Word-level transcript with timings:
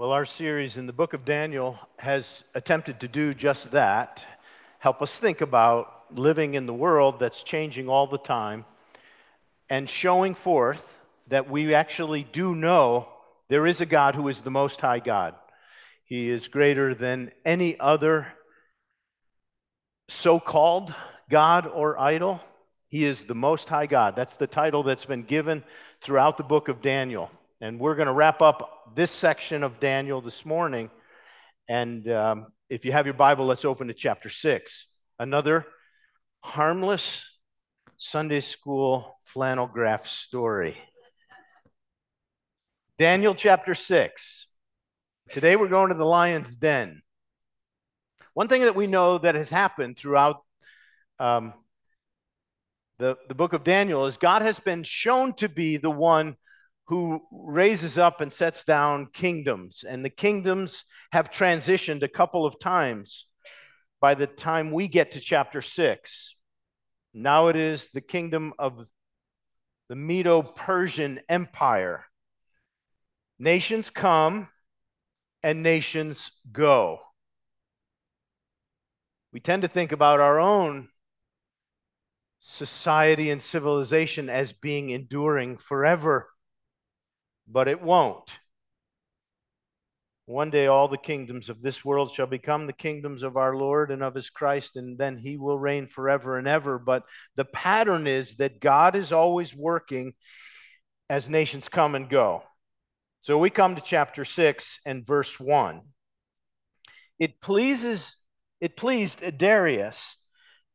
Well, 0.00 0.12
our 0.12 0.24
series 0.24 0.78
in 0.78 0.86
the 0.86 0.94
book 0.94 1.12
of 1.12 1.26
Daniel 1.26 1.78
has 1.98 2.42
attempted 2.54 3.00
to 3.00 3.06
do 3.06 3.34
just 3.34 3.72
that 3.72 4.24
help 4.78 5.02
us 5.02 5.14
think 5.14 5.42
about 5.42 6.06
living 6.16 6.54
in 6.54 6.64
the 6.64 6.72
world 6.72 7.20
that's 7.20 7.42
changing 7.42 7.90
all 7.90 8.06
the 8.06 8.16
time 8.16 8.64
and 9.68 9.90
showing 9.90 10.34
forth 10.34 10.82
that 11.28 11.50
we 11.50 11.74
actually 11.74 12.24
do 12.24 12.54
know 12.54 13.08
there 13.50 13.66
is 13.66 13.82
a 13.82 13.84
God 13.84 14.14
who 14.14 14.28
is 14.28 14.40
the 14.40 14.50
Most 14.50 14.80
High 14.80 15.00
God. 15.00 15.34
He 16.06 16.30
is 16.30 16.48
greater 16.48 16.94
than 16.94 17.30
any 17.44 17.78
other 17.78 18.26
so 20.08 20.40
called 20.40 20.94
God 21.28 21.66
or 21.66 22.00
idol. 22.00 22.40
He 22.88 23.04
is 23.04 23.24
the 23.24 23.34
Most 23.34 23.68
High 23.68 23.84
God. 23.84 24.16
That's 24.16 24.36
the 24.36 24.46
title 24.46 24.82
that's 24.82 25.04
been 25.04 25.24
given 25.24 25.62
throughout 26.00 26.38
the 26.38 26.42
book 26.42 26.68
of 26.68 26.80
Daniel. 26.80 27.30
And 27.60 27.78
we're 27.78 27.96
going 27.96 28.08
to 28.08 28.14
wrap 28.14 28.40
up 28.40 28.79
this 28.94 29.10
section 29.10 29.62
of 29.62 29.78
Daniel 29.78 30.20
this 30.20 30.44
morning. 30.44 30.90
And 31.68 32.08
um, 32.10 32.46
if 32.68 32.84
you 32.84 32.92
have 32.92 33.06
your 33.06 33.14
Bible, 33.14 33.46
let's 33.46 33.64
open 33.64 33.88
to 33.88 33.94
chapter 33.94 34.28
6. 34.28 34.86
Another 35.18 35.66
harmless 36.40 37.24
Sunday 37.96 38.40
school 38.40 39.18
flannel 39.24 39.66
graph 39.66 40.06
story. 40.06 40.76
Daniel 42.98 43.34
chapter 43.34 43.74
6. 43.74 44.46
Today 45.30 45.54
we're 45.54 45.68
going 45.68 45.90
to 45.90 45.94
the 45.94 46.04
lion's 46.04 46.54
den. 46.54 47.02
One 48.34 48.48
thing 48.48 48.62
that 48.62 48.76
we 48.76 48.86
know 48.86 49.18
that 49.18 49.36
has 49.36 49.50
happened 49.50 49.96
throughout 49.96 50.38
um, 51.18 51.54
the, 52.98 53.16
the 53.28 53.34
book 53.34 53.52
of 53.52 53.62
Daniel 53.62 54.06
is 54.06 54.16
God 54.16 54.42
has 54.42 54.58
been 54.58 54.82
shown 54.82 55.34
to 55.34 55.48
be 55.48 55.76
the 55.76 55.90
one 55.90 56.36
who 56.90 57.22
raises 57.30 57.98
up 57.98 58.20
and 58.20 58.32
sets 58.32 58.64
down 58.64 59.06
kingdoms. 59.12 59.84
And 59.88 60.04
the 60.04 60.10
kingdoms 60.10 60.82
have 61.12 61.30
transitioned 61.30 62.02
a 62.02 62.08
couple 62.08 62.44
of 62.44 62.58
times 62.58 63.26
by 64.00 64.16
the 64.16 64.26
time 64.26 64.72
we 64.72 64.88
get 64.88 65.12
to 65.12 65.20
chapter 65.20 65.62
6. 65.62 66.34
Now 67.14 67.46
it 67.46 67.54
is 67.54 67.90
the 67.94 68.00
kingdom 68.00 68.54
of 68.58 68.86
the 69.88 69.94
Medo 69.94 70.42
Persian 70.42 71.20
Empire. 71.28 72.04
Nations 73.38 73.88
come 73.88 74.48
and 75.44 75.62
nations 75.62 76.32
go. 76.50 76.98
We 79.32 79.38
tend 79.38 79.62
to 79.62 79.68
think 79.68 79.92
about 79.92 80.18
our 80.18 80.40
own 80.40 80.88
society 82.40 83.30
and 83.30 83.40
civilization 83.40 84.28
as 84.28 84.50
being 84.50 84.90
enduring 84.90 85.56
forever, 85.56 86.29
but 87.50 87.68
it 87.68 87.82
won't. 87.82 88.38
One 90.26 90.50
day, 90.50 90.68
all 90.68 90.86
the 90.86 90.96
kingdoms 90.96 91.48
of 91.48 91.60
this 91.60 91.84
world 91.84 92.12
shall 92.12 92.26
become 92.26 92.66
the 92.66 92.72
kingdoms 92.72 93.24
of 93.24 93.36
our 93.36 93.56
Lord 93.56 93.90
and 93.90 94.02
of 94.02 94.14
his 94.14 94.30
Christ, 94.30 94.76
and 94.76 94.96
then 94.96 95.18
he 95.18 95.36
will 95.36 95.58
reign 95.58 95.88
forever 95.88 96.38
and 96.38 96.46
ever. 96.46 96.78
But 96.78 97.02
the 97.34 97.44
pattern 97.44 98.06
is 98.06 98.36
that 98.36 98.60
God 98.60 98.94
is 98.94 99.10
always 99.10 99.56
working 99.56 100.14
as 101.08 101.28
nations 101.28 101.68
come 101.68 101.96
and 101.96 102.08
go. 102.08 102.44
So 103.22 103.38
we 103.38 103.50
come 103.50 103.74
to 103.74 103.82
chapter 103.82 104.24
6 104.24 104.80
and 104.86 105.04
verse 105.04 105.40
1. 105.40 105.82
It 107.18 107.40
pleases 107.40 108.14
it 108.60 108.76
pleased 108.76 109.22
Darius 109.38 110.16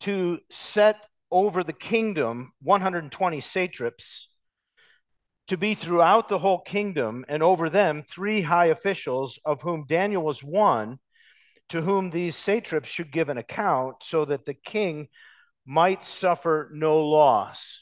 to 0.02 0.40
set 0.50 0.98
over 1.32 1.64
the 1.64 1.74
kingdom 1.74 2.52
120 2.62 3.40
satraps 3.42 4.28
to 5.48 5.58
be 5.58 5.76
throughout 5.76 6.28
the 6.28 6.40
whole 6.40 6.60
kingdom, 6.60 7.24
and 7.28 7.44
over 7.44 7.70
them 7.70 8.04
three 8.04 8.42
high 8.42 8.68
officials, 8.68 9.40
of 9.46 9.62
whom 9.62 9.86
Daniel 9.88 10.24
was 10.24 10.44
one, 10.44 11.00
to 11.70 11.82
whom 11.82 12.10
these 12.10 12.36
satraps 12.36 12.90
should 12.90 13.12
give 13.12 13.30
an 13.30 13.38
account, 13.38 13.98
so 14.02 14.26
that 14.26 14.46
the 14.46 14.54
king 14.54 15.08
might 15.66 16.04
suffer 16.04 16.70
no 16.74 17.00
loss. 17.00 17.82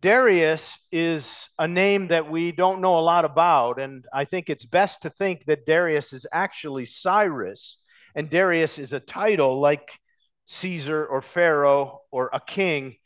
Darius 0.00 0.78
is 0.90 1.50
a 1.58 1.68
name 1.68 2.08
that 2.08 2.30
we 2.30 2.52
don't 2.52 2.80
know 2.80 2.98
a 2.98 3.00
lot 3.00 3.24
about, 3.24 3.78
and 3.78 4.06
I 4.12 4.24
think 4.24 4.48
it's 4.48 4.64
best 4.64 5.02
to 5.02 5.10
think 5.10 5.44
that 5.44 5.66
Darius 5.66 6.12
is 6.12 6.26
actually 6.32 6.86
Cyrus, 6.86 7.76
and 8.14 8.30
Darius 8.30 8.78
is 8.78 8.92
a 8.92 9.00
title 9.00 9.60
like 9.60 9.98
Caesar 10.46 11.06
or 11.06 11.20
Pharaoh 11.20 12.00
or 12.10 12.30
a 12.32 12.40
king. 12.40 12.96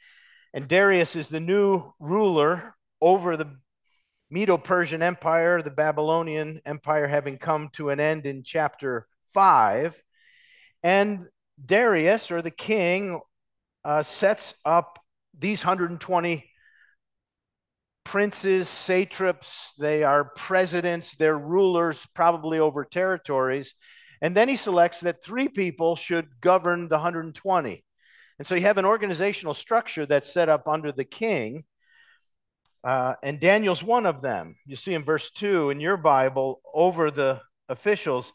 And 0.54 0.68
Darius 0.68 1.16
is 1.16 1.28
the 1.28 1.40
new 1.40 1.92
ruler 1.98 2.76
over 3.00 3.36
the 3.36 3.56
Medo 4.30 4.56
Persian 4.56 5.02
Empire, 5.02 5.60
the 5.60 5.70
Babylonian 5.70 6.60
Empire 6.64 7.08
having 7.08 7.38
come 7.38 7.70
to 7.72 7.90
an 7.90 7.98
end 7.98 8.24
in 8.24 8.44
chapter 8.44 9.08
5. 9.32 10.00
And 10.84 11.28
Darius, 11.62 12.30
or 12.30 12.40
the 12.40 12.52
king, 12.52 13.20
uh, 13.84 14.04
sets 14.04 14.54
up 14.64 15.00
these 15.36 15.64
120 15.64 16.48
princes, 18.04 18.68
satraps, 18.68 19.72
they 19.76 20.04
are 20.04 20.30
presidents, 20.36 21.16
they're 21.16 21.36
rulers, 21.36 22.06
probably 22.14 22.60
over 22.60 22.84
territories. 22.84 23.74
And 24.22 24.36
then 24.36 24.48
he 24.48 24.56
selects 24.56 25.00
that 25.00 25.24
three 25.24 25.48
people 25.48 25.96
should 25.96 26.28
govern 26.40 26.86
the 26.88 26.96
120. 26.96 27.84
And 28.38 28.46
so 28.46 28.54
you 28.54 28.62
have 28.62 28.78
an 28.78 28.84
organizational 28.84 29.54
structure 29.54 30.06
that's 30.06 30.32
set 30.32 30.48
up 30.48 30.66
under 30.66 30.92
the 30.92 31.04
king. 31.04 31.64
Uh, 32.82 33.14
and 33.22 33.40
Daniel's 33.40 33.82
one 33.82 34.06
of 34.06 34.22
them. 34.22 34.56
You 34.66 34.76
see 34.76 34.94
in 34.94 35.04
verse 35.04 35.30
2 35.30 35.70
in 35.70 35.80
your 35.80 35.96
Bible, 35.96 36.60
over 36.74 37.10
the 37.10 37.40
officials, 37.68 38.32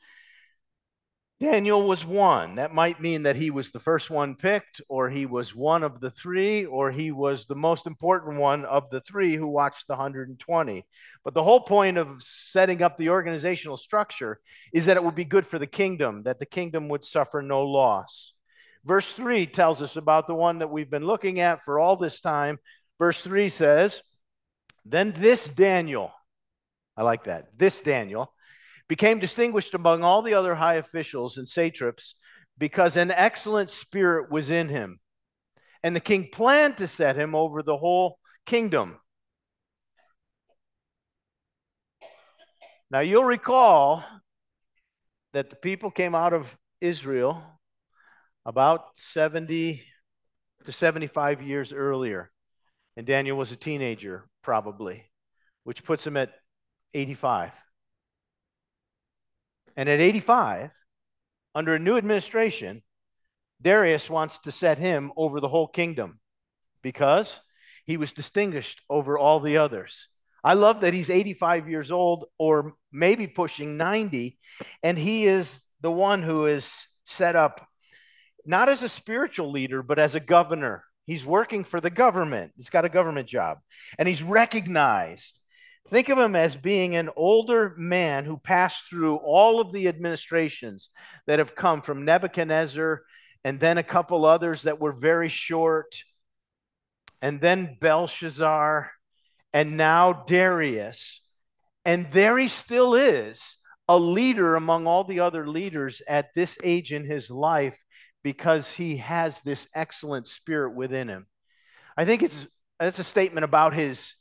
Daniel 1.39 1.87
was 1.87 2.05
one. 2.05 2.55
That 2.55 2.73
might 2.73 2.99
mean 2.99 3.23
that 3.23 3.37
he 3.37 3.49
was 3.49 3.71
the 3.71 3.79
first 3.79 4.09
one 4.09 4.35
picked, 4.35 4.81
or 4.89 5.09
he 5.09 5.25
was 5.25 5.55
one 5.55 5.83
of 5.83 6.01
the 6.01 6.11
three, 6.11 6.65
or 6.65 6.91
he 6.91 7.11
was 7.11 7.45
the 7.45 7.55
most 7.55 7.87
important 7.87 8.39
one 8.39 8.65
of 8.65 8.89
the 8.89 8.99
three 8.99 9.37
who 9.37 9.47
watched 9.47 9.87
the 9.87 9.93
120. 9.93 10.85
But 11.23 11.33
the 11.33 11.43
whole 11.43 11.61
point 11.61 11.97
of 11.97 12.21
setting 12.21 12.81
up 12.81 12.97
the 12.97 13.09
organizational 13.09 13.77
structure 13.77 14.41
is 14.73 14.87
that 14.87 14.97
it 14.97 15.03
would 15.03 15.15
be 15.15 15.23
good 15.23 15.47
for 15.47 15.59
the 15.59 15.67
kingdom, 15.67 16.23
that 16.23 16.39
the 16.39 16.45
kingdom 16.45 16.89
would 16.89 17.05
suffer 17.05 17.41
no 17.41 17.63
loss. 17.63 18.33
Verse 18.85 19.11
3 19.11 19.45
tells 19.47 19.81
us 19.81 19.95
about 19.95 20.27
the 20.27 20.35
one 20.35 20.59
that 20.59 20.69
we've 20.69 20.89
been 20.89 21.05
looking 21.05 21.39
at 21.39 21.63
for 21.65 21.79
all 21.79 21.95
this 21.95 22.21
time. 22.21 22.57
Verse 22.97 23.21
3 23.21 23.49
says, 23.49 24.01
Then 24.85 25.13
this 25.17 25.47
Daniel, 25.47 26.13
I 26.95 27.03
like 27.03 27.25
that, 27.25 27.57
this 27.57 27.81
Daniel 27.81 28.33
became 28.87 29.19
distinguished 29.19 29.73
among 29.73 30.03
all 30.03 30.21
the 30.21 30.33
other 30.33 30.55
high 30.55 30.75
officials 30.75 31.37
and 31.37 31.47
satraps 31.47 32.15
because 32.57 32.97
an 32.97 33.11
excellent 33.11 33.69
spirit 33.69 34.31
was 34.31 34.49
in 34.49 34.67
him. 34.67 34.99
And 35.83 35.95
the 35.95 36.01
king 36.01 36.29
planned 36.31 36.77
to 36.77 36.87
set 36.87 37.15
him 37.15 37.35
over 37.35 37.63
the 37.63 37.77
whole 37.77 38.19
kingdom. 38.45 38.99
Now, 42.91 42.99
you'll 43.01 43.23
recall 43.23 44.03
that 45.33 45.51
the 45.51 45.55
people 45.55 45.91
came 45.91 46.15
out 46.15 46.33
of 46.33 46.57
Israel 46.81 47.43
about 48.45 48.97
70 48.97 49.83
to 50.65 50.71
75 50.71 51.41
years 51.41 51.73
earlier. 51.73 52.31
And 52.97 53.05
Daniel 53.05 53.37
was 53.37 53.51
a 53.51 53.55
teenager, 53.55 54.27
probably, 54.43 55.05
which 55.63 55.83
puts 55.83 56.05
him 56.05 56.17
at 56.17 56.31
85. 56.93 57.51
And 59.77 59.87
at 59.87 59.99
85, 60.01 60.71
under 61.55 61.75
a 61.75 61.79
new 61.79 61.97
administration, 61.97 62.81
Darius 63.61 64.09
wants 64.09 64.39
to 64.39 64.51
set 64.51 64.77
him 64.77 65.11
over 65.15 65.39
the 65.39 65.47
whole 65.47 65.67
kingdom 65.67 66.19
because 66.81 67.39
he 67.85 67.97
was 67.97 68.13
distinguished 68.13 68.81
over 68.89 69.17
all 69.17 69.39
the 69.39 69.57
others. 69.57 70.07
I 70.43 70.53
love 70.53 70.81
that 70.81 70.93
he's 70.93 71.09
85 71.09 71.69
years 71.69 71.91
old 71.91 72.25
or 72.37 72.73
maybe 72.91 73.27
pushing 73.27 73.77
90, 73.77 74.37
and 74.83 74.97
he 74.97 75.25
is 75.25 75.63
the 75.81 75.91
one 75.91 76.23
who 76.23 76.45
is 76.45 76.71
set 77.05 77.35
up 77.35 77.67
not 78.49 78.69
as 78.69 78.83
a 78.83 78.89
spiritual 78.89 79.51
leader, 79.51 79.81
but 79.81 79.99
as 79.99 80.15
a 80.15 80.19
governor. 80.19 80.83
He's 81.05 81.25
working 81.25 81.63
for 81.63 81.79
the 81.81 81.89
government, 81.89 82.51
he's 82.55 82.69
got 82.69 82.85
a 82.85 82.89
government 82.89 83.27
job, 83.27 83.59
and 83.97 84.07
he's 84.07 84.21
recognized 84.21 85.39
Think 85.89 86.09
of 86.09 86.19
him 86.19 86.35
as 86.35 86.55
being 86.55 86.95
an 86.95 87.09
older 87.15 87.73
man 87.75 88.23
who 88.23 88.37
passed 88.37 88.87
through 88.87 89.15
all 89.15 89.59
of 89.59 89.73
the 89.73 89.87
administrations 89.87 90.89
that 91.25 91.39
have 91.39 91.55
come 91.55 91.81
from 91.81 92.05
Nebuchadnezzar 92.05 93.01
and 93.43 93.59
then 93.59 93.79
a 93.79 93.83
couple 93.83 94.25
others 94.25 94.63
that 94.63 94.79
were 94.79 94.91
very 94.91 95.29
short, 95.29 95.95
and 97.21 97.41
then 97.41 97.77
Belshazzar, 97.79 98.91
and 99.53 99.77
now 99.77 100.13
Darius. 100.27 101.25
And 101.85 102.11
there 102.11 102.37
he 102.37 102.49
still 102.49 102.93
is, 102.93 103.55
a 103.87 103.97
leader 103.97 104.55
among 104.55 104.85
all 104.85 105.05
the 105.05 105.21
other 105.21 105.47
leaders 105.47 106.01
at 106.07 106.33
this 106.35 106.57
age 106.63 106.93
in 106.93 107.05
his 107.05 107.31
life 107.31 107.77
because 108.23 108.71
he 108.71 108.97
has 108.97 109.39
this 109.41 109.67
excellent 109.73 110.27
spirit 110.27 110.75
within 110.75 111.07
him. 111.07 111.27
I 111.97 112.05
think 112.05 112.23
it's, 112.23 112.47
that's 112.79 112.99
a 112.99 113.03
statement 113.03 113.43
about 113.43 113.73
his 113.73 114.13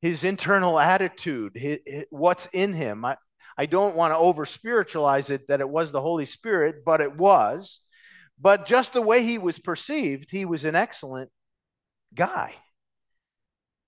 his 0.00 0.24
internal 0.24 0.78
attitude, 0.78 1.52
his, 1.54 1.78
his, 1.86 2.04
what's 2.10 2.46
in 2.52 2.72
him. 2.72 3.04
I, 3.04 3.16
I 3.56 3.66
don't 3.66 3.96
want 3.96 4.12
to 4.12 4.18
over 4.18 4.46
spiritualize 4.46 5.30
it 5.30 5.48
that 5.48 5.60
it 5.60 5.68
was 5.68 5.92
the 5.92 6.00
Holy 6.00 6.24
Spirit, 6.24 6.84
but 6.84 7.00
it 7.00 7.16
was. 7.16 7.80
But 8.40 8.66
just 8.66 8.94
the 8.94 9.02
way 9.02 9.22
he 9.22 9.36
was 9.36 9.58
perceived, 9.58 10.30
he 10.30 10.46
was 10.46 10.64
an 10.64 10.74
excellent 10.74 11.30
guy. 12.14 12.54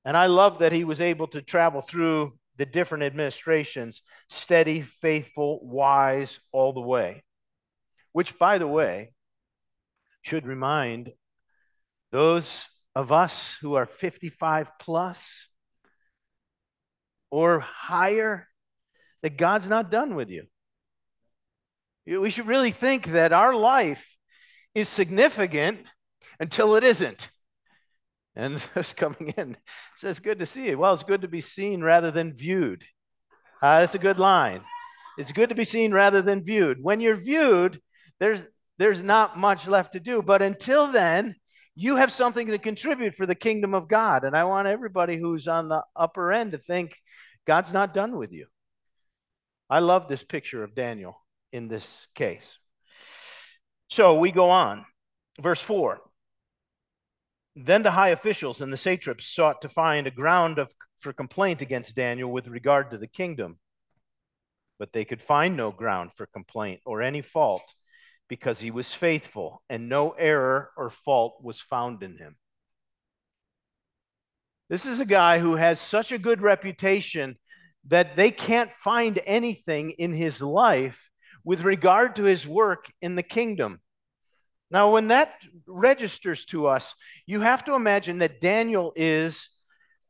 And 0.04 0.16
I 0.16 0.26
love 0.26 0.58
that 0.58 0.72
he 0.72 0.84
was 0.84 1.00
able 1.00 1.28
to 1.28 1.40
travel 1.40 1.80
through 1.80 2.34
the 2.58 2.66
different 2.66 3.04
administrations, 3.04 4.02
steady, 4.28 4.82
faithful, 4.82 5.60
wise, 5.62 6.38
all 6.52 6.74
the 6.74 6.80
way. 6.80 7.22
Which, 8.12 8.38
by 8.38 8.58
the 8.58 8.66
way, 8.66 9.14
should 10.22 10.46
remind 10.46 11.12
those 12.10 12.64
of 12.94 13.12
us 13.12 13.56
who 13.60 13.74
are 13.74 13.86
55 13.86 14.68
plus 14.78 15.46
or 17.30 17.60
higher 17.60 18.46
that 19.22 19.36
God's 19.36 19.68
not 19.68 19.90
done 19.90 20.14
with 20.14 20.30
you. 20.30 20.46
We 22.06 22.30
should 22.30 22.46
really 22.46 22.72
think 22.72 23.06
that 23.06 23.32
our 23.32 23.54
life 23.54 24.04
is 24.74 24.88
significant 24.88 25.80
until 26.40 26.74
it 26.76 26.84
isn't. 26.84 27.28
And 28.34 28.62
just 28.74 28.96
coming 28.96 29.34
in 29.36 29.56
says, 29.96 30.18
Good 30.18 30.38
to 30.40 30.46
see 30.46 30.68
you. 30.68 30.78
Well, 30.78 30.94
it's 30.94 31.02
good 31.02 31.22
to 31.22 31.28
be 31.28 31.40
seen 31.40 31.82
rather 31.82 32.10
than 32.10 32.34
viewed. 32.34 32.84
Uh, 33.62 33.80
that's 33.80 33.94
a 33.94 33.98
good 33.98 34.18
line. 34.18 34.62
It's 35.18 35.32
good 35.32 35.50
to 35.50 35.54
be 35.54 35.64
seen 35.64 35.92
rather 35.92 36.22
than 36.22 36.44
viewed. 36.44 36.82
When 36.82 37.00
you're 37.00 37.16
viewed, 37.16 37.80
there's, 38.18 38.40
there's 38.82 39.00
not 39.00 39.38
much 39.38 39.68
left 39.68 39.92
to 39.92 40.00
do. 40.00 40.22
But 40.22 40.42
until 40.42 40.90
then, 40.90 41.36
you 41.76 41.94
have 41.96 42.10
something 42.10 42.48
to 42.48 42.58
contribute 42.58 43.14
for 43.14 43.26
the 43.26 43.36
kingdom 43.36 43.74
of 43.74 43.86
God. 43.86 44.24
And 44.24 44.36
I 44.36 44.42
want 44.42 44.66
everybody 44.66 45.16
who's 45.16 45.46
on 45.46 45.68
the 45.68 45.84
upper 45.94 46.32
end 46.32 46.50
to 46.50 46.58
think 46.58 46.96
God's 47.46 47.72
not 47.72 47.94
done 47.94 48.16
with 48.16 48.32
you. 48.32 48.46
I 49.70 49.78
love 49.78 50.08
this 50.08 50.24
picture 50.24 50.64
of 50.64 50.74
Daniel 50.74 51.16
in 51.52 51.68
this 51.68 51.86
case. 52.16 52.58
So 53.88 54.18
we 54.18 54.32
go 54.32 54.50
on. 54.50 54.84
Verse 55.40 55.62
4 55.62 56.00
then 57.54 57.82
the 57.82 57.90
high 57.90 58.08
officials 58.08 58.62
and 58.62 58.72
the 58.72 58.78
satraps 58.78 59.28
sought 59.28 59.60
to 59.60 59.68
find 59.68 60.06
a 60.06 60.10
ground 60.10 60.58
of, 60.58 60.72
for 61.00 61.12
complaint 61.12 61.60
against 61.60 61.94
Daniel 61.94 62.32
with 62.32 62.48
regard 62.48 62.90
to 62.90 62.96
the 62.96 63.06
kingdom. 63.06 63.58
But 64.78 64.94
they 64.94 65.04
could 65.04 65.20
find 65.20 65.54
no 65.54 65.70
ground 65.70 66.12
for 66.16 66.24
complaint 66.24 66.80
or 66.86 67.02
any 67.02 67.20
fault 67.20 67.74
because 68.32 68.60
he 68.60 68.70
was 68.70 68.94
faithful 68.94 69.60
and 69.68 69.90
no 69.90 70.12
error 70.12 70.70
or 70.78 70.88
fault 70.88 71.36
was 71.42 71.60
found 71.60 72.02
in 72.02 72.16
him. 72.16 72.34
This 74.70 74.86
is 74.86 75.00
a 75.00 75.04
guy 75.04 75.38
who 75.38 75.56
has 75.56 75.78
such 75.78 76.12
a 76.12 76.18
good 76.18 76.40
reputation 76.40 77.36
that 77.88 78.16
they 78.16 78.30
can't 78.30 78.70
find 78.82 79.20
anything 79.26 79.90
in 79.90 80.14
his 80.14 80.40
life 80.40 80.98
with 81.44 81.60
regard 81.60 82.16
to 82.16 82.22
his 82.22 82.46
work 82.46 82.90
in 83.02 83.16
the 83.16 83.22
kingdom. 83.22 83.82
Now, 84.70 84.94
when 84.94 85.08
that 85.08 85.34
registers 85.66 86.46
to 86.46 86.68
us, 86.68 86.94
you 87.26 87.42
have 87.42 87.66
to 87.66 87.74
imagine 87.74 88.20
that 88.20 88.40
Daniel 88.40 88.94
is 88.96 89.50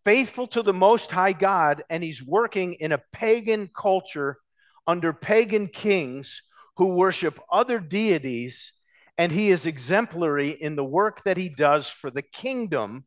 faithful 0.05 0.47
to 0.47 0.63
the 0.63 0.73
Most 0.73 1.11
High 1.11 1.33
God 1.33 1.83
and 1.91 2.05
he's 2.05 2.23
working 2.23 2.75
in 2.75 2.93
a 2.93 3.03
pagan 3.11 3.69
culture 3.75 4.39
under 4.87 5.13
pagan 5.13 5.67
kings 5.67 6.43
who 6.77 6.97
worship 6.97 7.39
other 7.51 7.79
deities, 7.79 8.73
and 9.19 9.31
he 9.31 9.51
is 9.51 9.67
exemplary 9.67 10.51
in 10.51 10.77
the 10.77 10.85
work 10.85 11.23
that 11.25 11.37
he 11.37 11.49
does 11.49 11.87
for 11.87 12.11
the 12.11 12.23
kingdom 12.23 13.05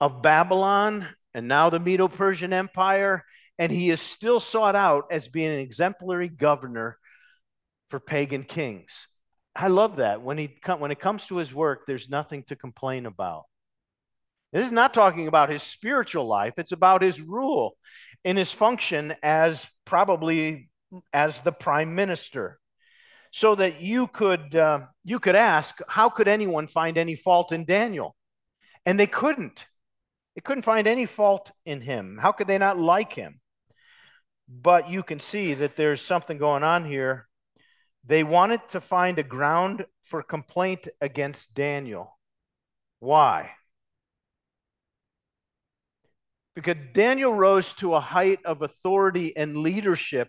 of 0.00 0.22
Babylon 0.22 1.06
and 1.34 1.46
now 1.46 1.70
the 1.70 1.80
Medo 1.80 2.08
Persian 2.08 2.52
Empire. 2.52 3.24
And 3.58 3.70
he 3.70 3.90
is 3.90 4.00
still 4.00 4.40
sought 4.40 4.74
out 4.74 5.04
as 5.10 5.28
being 5.28 5.52
an 5.52 5.58
exemplary 5.58 6.28
governor 6.28 6.96
for 7.90 8.00
pagan 8.00 8.44
kings. 8.44 9.06
I 9.54 9.68
love 9.68 9.96
that. 9.96 10.22
When, 10.22 10.38
he 10.38 10.56
when 10.78 10.90
it 10.90 11.00
comes 11.00 11.26
to 11.26 11.36
his 11.36 11.52
work, 11.52 11.80
there's 11.86 12.08
nothing 12.08 12.44
to 12.44 12.56
complain 12.56 13.04
about. 13.04 13.44
This 14.52 14.66
is 14.66 14.72
not 14.72 14.94
talking 14.94 15.28
about 15.28 15.50
his 15.50 15.62
spiritual 15.62 16.26
life, 16.26 16.54
it's 16.56 16.72
about 16.72 17.02
his 17.02 17.20
rule 17.20 17.76
in 18.24 18.36
his 18.36 18.52
function 18.52 19.14
as 19.22 19.66
probably 19.84 20.70
as 21.12 21.40
the 21.40 21.52
prime 21.52 21.94
minister. 21.94 22.58
So 23.32 23.54
that 23.54 23.80
you 23.80 24.08
could, 24.08 24.56
uh, 24.56 24.80
you 25.04 25.20
could 25.20 25.36
ask, 25.36 25.78
how 25.86 26.08
could 26.08 26.26
anyone 26.26 26.66
find 26.66 26.98
any 26.98 27.14
fault 27.14 27.52
in 27.52 27.64
Daniel? 27.64 28.16
And 28.84 28.98
they 28.98 29.06
couldn't. 29.06 29.66
They 30.34 30.40
couldn't 30.40 30.64
find 30.64 30.88
any 30.88 31.06
fault 31.06 31.52
in 31.64 31.80
him. 31.80 32.18
How 32.20 32.32
could 32.32 32.48
they 32.48 32.58
not 32.58 32.76
like 32.76 33.12
him? 33.12 33.40
But 34.48 34.90
you 34.90 35.04
can 35.04 35.20
see 35.20 35.54
that 35.54 35.76
there's 35.76 36.02
something 36.02 36.38
going 36.38 36.64
on 36.64 36.84
here 36.84 37.28
they 38.04 38.24
wanted 38.24 38.66
to 38.70 38.80
find 38.80 39.18
a 39.18 39.22
ground 39.22 39.84
for 40.04 40.22
complaint 40.22 40.88
against 41.00 41.54
Daniel. 41.54 42.18
Why? 42.98 43.50
Because 46.62 46.82
Daniel 46.92 47.32
rose 47.32 47.72
to 47.74 47.94
a 47.94 48.00
height 48.00 48.40
of 48.44 48.60
authority 48.60 49.34
and 49.34 49.56
leadership 49.56 50.28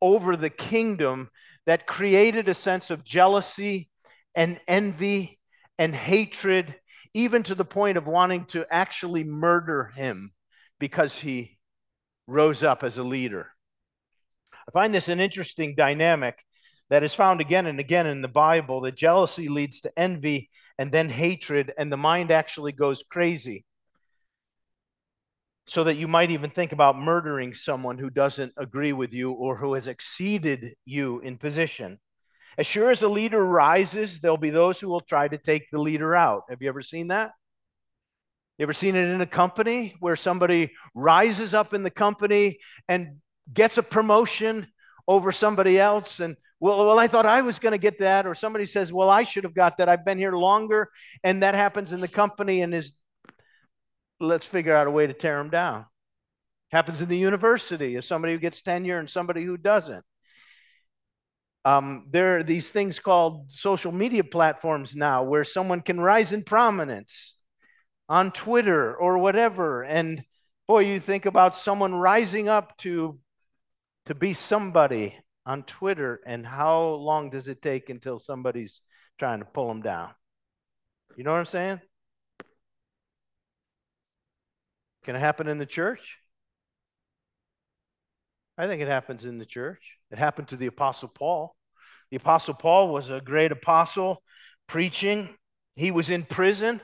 over 0.00 0.34
the 0.34 0.48
kingdom 0.48 1.28
that 1.66 1.86
created 1.86 2.48
a 2.48 2.54
sense 2.54 2.88
of 2.90 3.04
jealousy 3.04 3.90
and 4.34 4.58
envy 4.66 5.38
and 5.78 5.94
hatred, 5.94 6.74
even 7.12 7.42
to 7.42 7.54
the 7.54 7.64
point 7.66 7.98
of 7.98 8.06
wanting 8.06 8.46
to 8.46 8.64
actually 8.70 9.22
murder 9.22 9.92
him 9.94 10.32
because 10.80 11.14
he 11.14 11.58
rose 12.26 12.62
up 12.62 12.82
as 12.82 12.96
a 12.96 13.02
leader. 13.02 13.50
I 14.66 14.70
find 14.72 14.94
this 14.94 15.10
an 15.10 15.20
interesting 15.20 15.74
dynamic 15.74 16.38
that 16.88 17.02
is 17.02 17.12
found 17.12 17.42
again 17.42 17.66
and 17.66 17.80
again 17.80 18.06
in 18.06 18.22
the 18.22 18.28
Bible 18.28 18.80
that 18.80 18.96
jealousy 18.96 19.48
leads 19.48 19.82
to 19.82 19.92
envy 19.98 20.48
and 20.78 20.90
then 20.90 21.10
hatred, 21.10 21.74
and 21.76 21.92
the 21.92 21.98
mind 21.98 22.30
actually 22.30 22.72
goes 22.72 23.04
crazy. 23.10 23.66
So 25.68 25.84
that 25.84 25.96
you 25.96 26.06
might 26.06 26.30
even 26.30 26.50
think 26.50 26.72
about 26.72 26.96
murdering 26.96 27.52
someone 27.52 27.98
who 27.98 28.08
doesn't 28.08 28.52
agree 28.56 28.92
with 28.92 29.12
you 29.12 29.32
or 29.32 29.56
who 29.56 29.74
has 29.74 29.88
exceeded 29.88 30.76
you 30.84 31.18
in 31.20 31.38
position. 31.38 31.98
As 32.56 32.66
sure 32.66 32.90
as 32.90 33.02
a 33.02 33.08
leader 33.08 33.44
rises, 33.44 34.20
there'll 34.20 34.36
be 34.36 34.50
those 34.50 34.78
who 34.78 34.88
will 34.88 35.00
try 35.00 35.26
to 35.26 35.36
take 35.36 35.70
the 35.70 35.80
leader 35.80 36.14
out. 36.14 36.44
Have 36.48 36.62
you 36.62 36.68
ever 36.68 36.82
seen 36.82 37.08
that? 37.08 37.32
You 38.58 38.62
ever 38.62 38.72
seen 38.72 38.96
it 38.96 39.08
in 39.08 39.20
a 39.20 39.26
company 39.26 39.96
where 40.00 40.16
somebody 40.16 40.72
rises 40.94 41.52
up 41.52 41.74
in 41.74 41.82
the 41.82 41.90
company 41.90 42.58
and 42.88 43.16
gets 43.52 43.76
a 43.76 43.82
promotion 43.82 44.68
over 45.06 45.32
somebody 45.32 45.78
else 45.78 46.20
and 46.20 46.36
well, 46.58 46.86
well, 46.86 46.98
I 46.98 47.06
thought 47.06 47.26
I 47.26 47.42
was 47.42 47.58
going 47.58 47.72
to 47.72 47.78
get 47.78 47.98
that. 47.98 48.26
Or 48.26 48.34
somebody 48.34 48.64
says, 48.64 48.92
well, 48.92 49.10
I 49.10 49.24
should 49.24 49.44
have 49.44 49.54
got 49.54 49.76
that. 49.76 49.90
I've 49.90 50.06
been 50.06 50.18
here 50.18 50.32
longer. 50.32 50.88
And 51.22 51.42
that 51.42 51.54
happens 51.54 51.92
in 51.92 52.00
the 52.00 52.08
company 52.08 52.62
and 52.62 52.74
is, 52.74 52.94
let's 54.20 54.46
figure 54.46 54.74
out 54.74 54.86
a 54.86 54.90
way 54.90 55.06
to 55.06 55.12
tear 55.12 55.38
them 55.38 55.50
down. 55.50 55.86
Happens 56.70 57.00
in 57.00 57.08
the 57.08 57.18
university, 57.18 57.96
if 57.96 58.04
somebody 58.04 58.32
who 58.32 58.38
gets 58.38 58.62
tenure 58.62 58.98
and 58.98 59.08
somebody 59.08 59.44
who 59.44 59.56
doesn't. 59.56 60.04
Um, 61.64 62.06
there 62.10 62.38
are 62.38 62.42
these 62.42 62.70
things 62.70 62.98
called 62.98 63.50
social 63.50 63.92
media 63.92 64.22
platforms 64.22 64.94
now 64.94 65.24
where 65.24 65.44
someone 65.44 65.80
can 65.80 66.00
rise 66.00 66.32
in 66.32 66.44
prominence 66.44 67.34
on 68.08 68.30
Twitter 68.30 68.94
or 68.94 69.18
whatever. 69.18 69.82
And 69.82 70.22
boy, 70.68 70.80
you 70.80 71.00
think 71.00 71.26
about 71.26 71.54
someone 71.54 71.94
rising 71.94 72.48
up 72.48 72.76
to, 72.78 73.18
to 74.06 74.14
be 74.14 74.32
somebody 74.32 75.16
on 75.44 75.62
Twitter, 75.62 76.20
and 76.26 76.44
how 76.44 76.82
long 76.94 77.30
does 77.30 77.46
it 77.48 77.62
take 77.62 77.88
until 77.88 78.18
somebody's 78.18 78.80
trying 79.18 79.38
to 79.38 79.44
pull 79.44 79.68
them 79.68 79.80
down? 79.80 80.10
You 81.16 81.24
know 81.24 81.32
what 81.32 81.38
I'm 81.38 81.46
saying? 81.46 81.80
Can 85.06 85.14
it 85.14 85.20
happen 85.20 85.46
in 85.46 85.56
the 85.56 85.66
church? 85.66 86.18
I 88.58 88.66
think 88.66 88.82
it 88.82 88.88
happens 88.88 89.24
in 89.24 89.38
the 89.38 89.46
church. 89.46 89.80
It 90.10 90.18
happened 90.18 90.48
to 90.48 90.56
the 90.56 90.66
Apostle 90.66 91.08
Paul. 91.08 91.54
The 92.10 92.16
Apostle 92.16 92.54
Paul 92.54 92.88
was 92.88 93.08
a 93.08 93.20
great 93.20 93.52
apostle 93.52 94.20
preaching. 94.66 95.28
He 95.76 95.92
was 95.92 96.10
in 96.10 96.24
prison, 96.24 96.80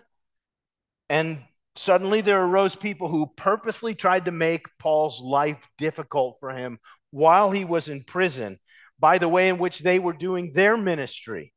and 1.10 1.42
suddenly 1.74 2.20
there 2.20 2.44
arose 2.44 2.76
people 2.76 3.08
who 3.08 3.26
purposely 3.26 3.96
tried 3.96 4.26
to 4.26 4.30
make 4.30 4.66
Paul's 4.78 5.20
life 5.20 5.68
difficult 5.76 6.36
for 6.38 6.50
him 6.50 6.78
while 7.10 7.50
he 7.50 7.64
was 7.64 7.88
in 7.88 8.04
prison 8.04 8.60
by 9.00 9.18
the 9.18 9.28
way 9.28 9.48
in 9.48 9.58
which 9.58 9.80
they 9.80 9.98
were 9.98 10.12
doing 10.12 10.52
their 10.52 10.76
ministry. 10.76 11.52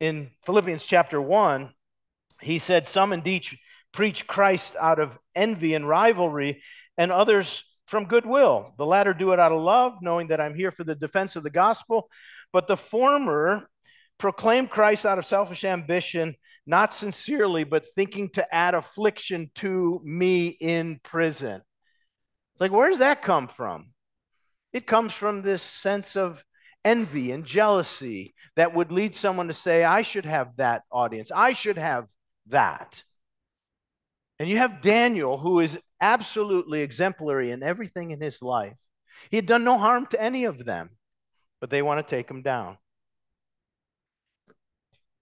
In 0.00 0.30
Philippians 0.46 0.86
chapter 0.86 1.20
1, 1.20 1.70
he 2.40 2.58
said, 2.58 2.88
Some 2.88 3.12
indeed 3.12 3.44
preach 3.92 4.26
Christ 4.26 4.76
out 4.78 4.98
of 4.98 5.18
envy 5.34 5.74
and 5.74 5.88
rivalry, 5.88 6.62
and 6.96 7.10
others 7.12 7.64
from 7.86 8.04
goodwill. 8.04 8.74
The 8.76 8.86
latter 8.86 9.14
do 9.14 9.32
it 9.32 9.40
out 9.40 9.52
of 9.52 9.62
love, 9.62 9.94
knowing 10.02 10.28
that 10.28 10.40
I'm 10.40 10.54
here 10.54 10.70
for 10.70 10.84
the 10.84 10.94
defense 10.94 11.36
of 11.36 11.42
the 11.42 11.50
gospel. 11.50 12.10
But 12.52 12.66
the 12.66 12.76
former 12.76 13.68
proclaim 14.18 14.68
Christ 14.68 15.06
out 15.06 15.18
of 15.18 15.26
selfish 15.26 15.64
ambition, 15.64 16.36
not 16.66 16.92
sincerely, 16.92 17.64
but 17.64 17.86
thinking 17.94 18.28
to 18.30 18.54
add 18.54 18.74
affliction 18.74 19.50
to 19.56 20.00
me 20.04 20.48
in 20.48 21.00
prison. 21.02 21.62
Like, 22.60 22.72
where 22.72 22.90
does 22.90 22.98
that 22.98 23.22
come 23.22 23.48
from? 23.48 23.92
It 24.72 24.86
comes 24.86 25.12
from 25.12 25.40
this 25.40 25.62
sense 25.62 26.14
of 26.16 26.44
envy 26.84 27.32
and 27.32 27.44
jealousy 27.44 28.34
that 28.56 28.74
would 28.74 28.92
lead 28.92 29.14
someone 29.14 29.48
to 29.48 29.54
say, 29.54 29.84
I 29.84 30.02
should 30.02 30.26
have 30.26 30.56
that 30.56 30.82
audience. 30.90 31.30
I 31.34 31.52
should 31.52 31.78
have 31.78 32.06
that. 32.48 33.02
And 34.38 34.48
you 34.48 34.58
have 34.58 34.82
Daniel, 34.82 35.36
who 35.36 35.60
is 35.60 35.78
absolutely 36.00 36.82
exemplary 36.82 37.50
in 37.50 37.62
everything 37.62 38.12
in 38.12 38.20
his 38.20 38.40
life. 38.40 38.76
He 39.30 39.36
had 39.36 39.46
done 39.46 39.64
no 39.64 39.78
harm 39.78 40.06
to 40.06 40.20
any 40.20 40.44
of 40.44 40.64
them, 40.64 40.90
but 41.60 41.70
they 41.70 41.82
want 41.82 42.06
to 42.06 42.08
take 42.16 42.30
him 42.30 42.42
down. 42.42 42.78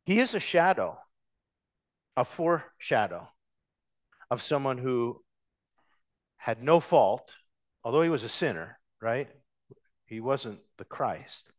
He 0.04 0.20
is 0.20 0.34
a 0.34 0.40
shadow, 0.40 0.98
a 2.16 2.24
foreshadow 2.24 3.28
of 4.30 4.42
someone 4.42 4.78
who 4.78 5.22
had 6.36 6.62
no 6.62 6.78
fault, 6.78 7.34
although 7.82 8.02
he 8.02 8.08
was 8.10 8.22
a 8.22 8.28
sinner, 8.28 8.78
right? 9.00 9.28
He 10.04 10.20
wasn't 10.20 10.60
the 10.78 10.84
Christ. 10.84 11.50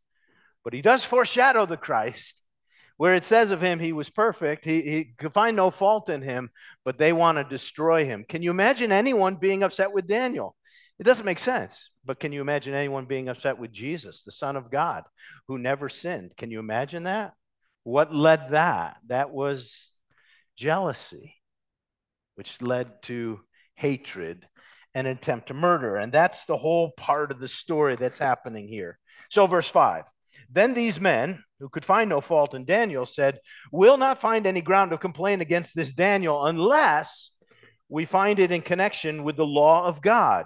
But 0.64 0.74
he 0.74 0.82
does 0.82 1.04
foreshadow 1.04 1.66
the 1.66 1.76
Christ, 1.76 2.42
where 2.98 3.16
it 3.16 3.24
says 3.24 3.52
of 3.52 3.62
him 3.62 3.80
he 3.80 3.94
was 3.94 4.10
perfect. 4.10 4.66
He, 4.66 4.82
he 4.82 5.14
could 5.18 5.34
find 5.34 5.56
no 5.56 5.72
fault 5.72 6.10
in 6.10 6.22
him, 6.22 6.50
but 6.84 6.98
they 6.98 7.14
want 7.14 7.38
to 7.38 7.44
destroy 7.44 8.06
him. 8.06 8.26
Can 8.28 8.42
you 8.42 8.52
imagine 8.52 8.92
anyone 8.92 9.36
being 9.36 9.64
upset 9.64 9.94
with 9.94 10.08
Daniel? 10.08 10.56
It 11.00 11.04
doesn't 11.04 11.26
make 11.26 11.40
sense. 11.40 11.90
But 12.04 12.20
can 12.20 12.32
you 12.32 12.42
imagine 12.42 12.74
anyone 12.74 13.06
being 13.06 13.30
upset 13.30 13.58
with 13.58 13.72
Jesus, 13.72 14.24
the 14.24 14.32
Son 14.32 14.56
of 14.56 14.72
God, 14.72 15.04
who 15.48 15.58
never 15.58 15.90
sinned? 15.90 16.32
Can 16.38 16.50
you 16.50 16.60
imagine 16.60 17.04
that? 17.04 17.34
What 17.84 18.16
led 18.16 18.52
that? 18.52 18.98
That 19.08 19.32
was 19.32 19.76
jealousy, 20.56 21.36
which 22.36 22.62
led 22.62 23.04
to 23.04 23.42
hatred 23.76 24.48
and 24.96 25.06
attempt 25.06 25.50
to 25.50 25.54
murder. 25.54 25.98
And 25.98 26.12
that's 26.12 26.46
the 26.46 26.58
whole 26.58 26.92
part 26.98 27.32
of 27.32 27.40
the 27.40 27.48
story 27.48 27.96
that's 27.96 28.18
happening 28.18 28.68
here. 28.68 28.98
So, 29.30 29.46
verse 29.46 29.70
5 29.70 30.06
Then 30.50 30.74
these 30.74 31.00
men, 31.00 31.44
who 31.60 31.70
could 31.70 31.86
find 31.86 32.10
no 32.10 32.22
fault 32.22 32.54
in 32.54 32.66
Daniel, 32.66 33.06
said, 33.06 33.40
We'll 33.72 33.98
not 33.98 34.22
find 34.22 34.46
any 34.46 34.62
ground 34.62 34.94
of 34.94 35.00
complaint 35.00 35.42
against 35.42 35.76
this 35.76 35.94
Daniel 35.94 36.46
unless 36.46 37.32
we 37.90 38.06
find 38.06 38.40
it 38.40 38.52
in 38.52 38.62
connection 38.62 39.24
with 39.24 39.36
the 39.36 39.46
law 39.46 39.86
of 39.86 40.02
God. 40.02 40.46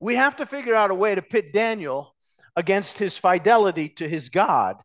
We 0.00 0.16
have 0.16 0.36
to 0.36 0.46
figure 0.46 0.74
out 0.74 0.90
a 0.90 0.94
way 0.94 1.14
to 1.14 1.22
pit 1.22 1.52
Daniel 1.52 2.14
against 2.56 2.98
his 2.98 3.16
fidelity 3.16 3.88
to 3.90 4.08
his 4.08 4.28
God. 4.28 4.76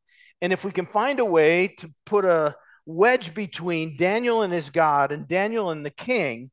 And 0.42 0.54
if 0.54 0.64
we 0.64 0.72
can 0.72 0.86
find 0.86 1.20
a 1.20 1.26
way 1.26 1.76
to 1.80 1.92
put 2.06 2.26
a 2.26 2.56
wedge 2.86 3.34
between 3.34 3.98
Daniel 3.98 4.42
and 4.42 4.54
his 4.54 4.70
God 4.70 5.12
and 5.12 5.28
Daniel 5.28 5.72
and 5.72 5.86
the 5.86 5.92
king, 5.92 6.50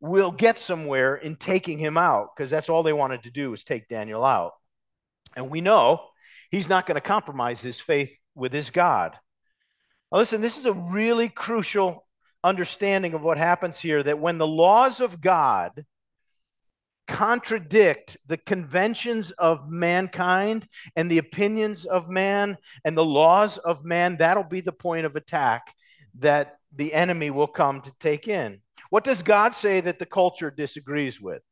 we'll 0.00 0.32
get 0.32 0.58
somewhere 0.58 1.16
in 1.16 1.36
taking 1.36 1.78
him 1.78 1.96
out 1.96 2.30
because 2.36 2.50
that's 2.50 2.68
all 2.68 2.82
they 2.82 2.92
wanted 2.92 3.22
to 3.22 3.30
do 3.30 3.50
was 3.50 3.64
take 3.64 3.88
Daniel 3.88 4.24
out. 4.24 4.52
And 5.36 5.50
we 5.50 5.60
know 5.60 6.00
he's 6.50 6.68
not 6.68 6.86
going 6.86 6.96
to 6.96 7.00
compromise 7.00 7.60
his 7.60 7.80
faith 7.80 8.16
with 8.34 8.52
his 8.52 8.70
God. 8.70 9.16
Now, 10.10 10.18
listen, 10.18 10.40
this 10.40 10.58
is 10.58 10.64
a 10.64 10.72
really 10.72 11.28
crucial 11.28 12.06
understanding 12.42 13.14
of 13.14 13.22
what 13.22 13.38
happens 13.38 13.78
here 13.78 14.02
that 14.02 14.20
when 14.20 14.38
the 14.38 14.46
laws 14.46 15.00
of 15.00 15.20
God 15.20 15.84
contradict 17.08 18.18
the 18.26 18.36
conventions 18.36 19.30
of 19.32 19.68
mankind 19.68 20.68
and 20.94 21.10
the 21.10 21.18
opinions 21.18 21.86
of 21.86 22.08
man 22.08 22.56
and 22.84 22.96
the 22.96 23.04
laws 23.04 23.56
of 23.58 23.84
man, 23.84 24.16
that'll 24.18 24.44
be 24.44 24.60
the 24.60 24.72
point 24.72 25.06
of 25.06 25.16
attack 25.16 25.74
that 26.18 26.58
the 26.74 26.92
enemy 26.92 27.30
will 27.30 27.46
come 27.46 27.80
to 27.80 27.92
take 27.98 28.28
in. 28.28 28.60
What 28.90 29.04
does 29.04 29.22
God 29.22 29.54
say 29.54 29.80
that 29.80 29.98
the 29.98 30.06
culture 30.06 30.50
disagrees 30.50 31.20
with? 31.20 31.42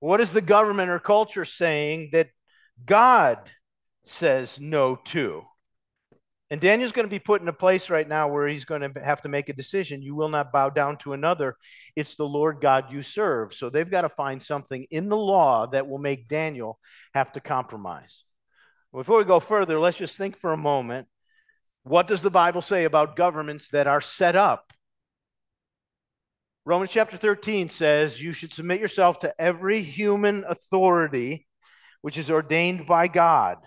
What 0.00 0.20
is 0.20 0.32
the 0.32 0.40
government 0.40 0.90
or 0.90 0.98
culture 0.98 1.44
saying 1.44 2.10
that 2.12 2.30
God 2.84 3.38
says 4.04 4.58
no 4.58 4.96
to? 4.96 5.44
And 6.50 6.60
Daniel's 6.60 6.90
going 6.90 7.06
to 7.06 7.10
be 7.10 7.20
put 7.20 7.42
in 7.42 7.48
a 7.48 7.52
place 7.52 7.90
right 7.90 8.08
now 8.08 8.26
where 8.26 8.48
he's 8.48 8.64
going 8.64 8.80
to 8.80 9.00
have 9.04 9.22
to 9.22 9.28
make 9.28 9.48
a 9.48 9.52
decision. 9.52 10.02
You 10.02 10.16
will 10.16 10.28
not 10.28 10.50
bow 10.50 10.70
down 10.70 10.96
to 10.98 11.12
another. 11.12 11.54
It's 11.94 12.16
the 12.16 12.24
Lord 12.24 12.60
God 12.60 12.90
you 12.90 13.02
serve. 13.02 13.54
So 13.54 13.70
they've 13.70 13.90
got 13.90 14.02
to 14.02 14.08
find 14.08 14.42
something 14.42 14.84
in 14.90 15.08
the 15.08 15.16
law 15.16 15.68
that 15.68 15.86
will 15.86 15.98
make 15.98 16.26
Daniel 16.26 16.80
have 17.14 17.32
to 17.34 17.40
compromise. 17.40 18.24
Before 18.92 19.18
we 19.18 19.24
go 19.24 19.38
further, 19.38 19.78
let's 19.78 19.98
just 19.98 20.16
think 20.16 20.40
for 20.40 20.52
a 20.52 20.56
moment. 20.56 21.06
What 21.84 22.08
does 22.08 22.22
the 22.22 22.30
Bible 22.30 22.62
say 22.62 22.84
about 22.84 23.14
governments 23.14 23.68
that 23.68 23.86
are 23.86 24.00
set 24.00 24.34
up 24.34 24.72
Romans 26.64 26.90
chapter 26.90 27.16
13 27.16 27.70
says, 27.70 28.20
You 28.20 28.32
should 28.32 28.52
submit 28.52 28.80
yourself 28.80 29.20
to 29.20 29.34
every 29.40 29.82
human 29.82 30.44
authority 30.46 31.46
which 32.02 32.18
is 32.18 32.30
ordained 32.30 32.86
by 32.86 33.08
God. 33.08 33.58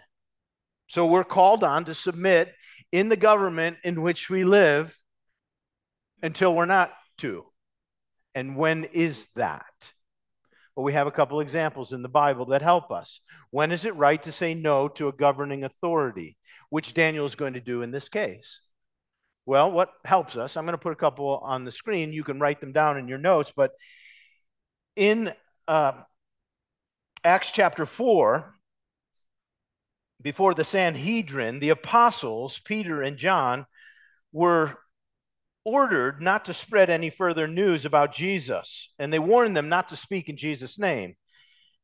So 0.88 1.06
we're 1.06 1.24
called 1.24 1.64
on 1.64 1.86
to 1.86 1.96
submit 1.96 2.54
in 2.92 3.10
the 3.10 3.18
government 3.18 3.78
in 3.84 4.02
which 4.02 4.30
we 4.30 4.44
live 4.44 4.98
until 6.22 6.56
we're 6.56 6.66
not 6.66 6.94
to. 7.20 7.46
And 8.36 8.56
when 8.56 8.86
is 8.86 9.28
that? 9.36 9.66
Well, 10.76 10.84
we 10.84 10.94
have 10.94 11.08
a 11.08 11.12
couple 11.12 11.40
examples 11.40 11.94
in 11.94 12.02
the 12.02 12.10
Bible 12.10 12.48
that 12.48 12.62
help 12.62 12.92
us. 12.92 13.22
When 13.52 13.72
is 13.72 13.86
it 13.86 13.96
right 13.96 14.22
to 14.24 14.32
say 14.32 14.56
no 14.56 14.88
to 14.90 15.08
a 15.08 15.14
governing 15.14 15.64
authority, 15.64 16.38
which 16.70 16.96
Daniel 16.96 17.26
is 17.26 17.36
going 17.36 17.54
to 17.54 17.62
do 17.62 17.84
in 17.84 17.92
this 17.92 18.10
case? 18.10 18.62
Well, 19.46 19.72
what 19.72 19.92
helps 20.06 20.38
us, 20.38 20.56
I'm 20.56 20.66
going 20.66 20.74
to 20.74 20.78
put 20.78 20.94
a 20.94 20.98
couple 20.98 21.38
on 21.44 21.66
the 21.66 21.72
screen. 21.72 22.14
You 22.14 22.24
can 22.24 22.40
write 22.40 22.62
them 22.62 22.72
down 22.72 22.98
in 22.98 23.08
your 23.08 23.18
notes, 23.18 23.52
but 23.56 23.72
in 24.96 25.34
uh, 25.68 25.94
Acts 27.24 27.52
chapter 27.52 27.86
4, 27.86 28.54
before 30.22 30.54
the 30.54 30.64
Sanhedrin, 30.64 31.60
the 31.60 31.70
apostles, 31.70 32.60
Peter 32.64 33.02
and 33.02 33.18
John, 33.18 33.66
were 34.32 34.78
ordered 35.66 36.22
not 36.22 36.46
to 36.46 36.54
spread 36.54 36.90
any 36.90 37.10
further 37.10 37.48
news 37.48 37.86
about 37.86 38.14
Jesus, 38.14 38.90
and 38.98 39.12
they 39.12 39.20
warned 39.20 39.56
them 39.56 39.70
not 39.70 39.90
to 39.90 39.98
speak 39.98 40.30
in 40.30 40.38
Jesus' 40.38 40.80
name. 40.80 41.16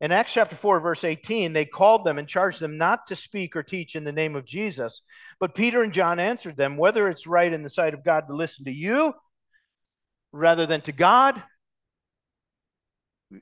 In 0.01 0.13
Acts 0.13 0.31
chapter 0.31 0.55
4, 0.55 0.79
verse 0.79 1.03
18, 1.03 1.51
they 1.51 1.65
called 1.65 2.05
them 2.05 2.17
and 2.17 2.27
charged 2.27 2.61
them 2.61 2.77
not 2.77 3.07
to 3.07 3.17
speak 3.17 3.55
or 3.55 3.63
teach 3.63 3.95
in 3.95 4.05
the 4.05 4.13
name 4.13 4.35
of 4.35 4.45
Jesus. 4.45 5.01
But 5.39 5.55
Peter 5.55 5.81
and 5.81 5.91
John 5.91 6.19
answered 6.19 6.55
them, 6.55 6.77
Whether 6.77 7.09
it's 7.09 7.27
right 7.27 7.51
in 7.51 7.63
the 7.63 7.69
sight 7.69 7.93
of 7.93 8.05
God 8.05 8.21
to 8.27 8.35
listen 8.35 8.65
to 8.65 8.71
you 8.71 9.13
rather 10.31 10.65
than 10.65 10.81
to 10.81 10.93
God, 10.93 11.41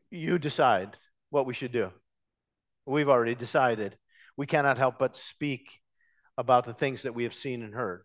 you 0.09 0.39
decide 0.39 0.97
what 1.29 1.45
we 1.45 1.53
should 1.53 1.71
do. 1.71 1.91
We've 2.87 3.09
already 3.09 3.35
decided. 3.35 3.95
We 4.35 4.47
cannot 4.47 4.79
help 4.79 4.97
but 4.97 5.15
speak 5.15 5.79
about 6.37 6.65
the 6.65 6.73
things 6.73 7.03
that 7.03 7.13
we 7.13 7.23
have 7.23 7.33
seen 7.33 7.61
and 7.61 7.73
heard. 7.73 8.03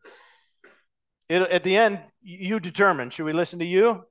It, 1.29 1.43
at 1.43 1.65
the 1.65 1.77
end, 1.77 2.01
you 2.21 2.61
determine 2.61 3.11
should 3.11 3.25
we 3.25 3.33
listen 3.33 3.61
to 3.61 3.65
you 3.65 4.05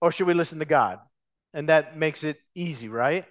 or 0.00 0.12
should 0.12 0.26
we 0.26 0.34
listen 0.34 0.60
to 0.60 0.64
God? 0.64 0.98
And 1.56 1.70
that 1.70 1.96
makes 1.96 2.22
it 2.22 2.36
easy, 2.54 2.86
right? 2.90 3.24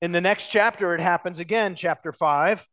In 0.00 0.10
the 0.10 0.22
next 0.22 0.46
chapter, 0.46 0.94
it 0.94 1.00
happens 1.00 1.38
again, 1.38 1.74
chapter 1.76 2.10
5. 2.10 2.66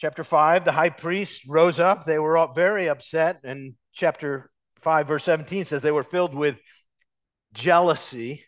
Chapter 0.00 0.24
5, 0.24 0.64
the 0.64 0.72
high 0.72 0.90
priest 0.90 1.42
rose 1.46 1.78
up. 1.78 2.04
They 2.04 2.18
were 2.18 2.36
all 2.36 2.52
very 2.52 2.88
upset. 2.88 3.40
And 3.44 3.74
chapter 3.94 4.50
5, 4.80 5.06
verse 5.06 5.22
17 5.22 5.64
says 5.64 5.80
they 5.80 5.92
were 5.92 6.02
filled 6.02 6.34
with 6.34 6.56
jealousy, 7.52 8.44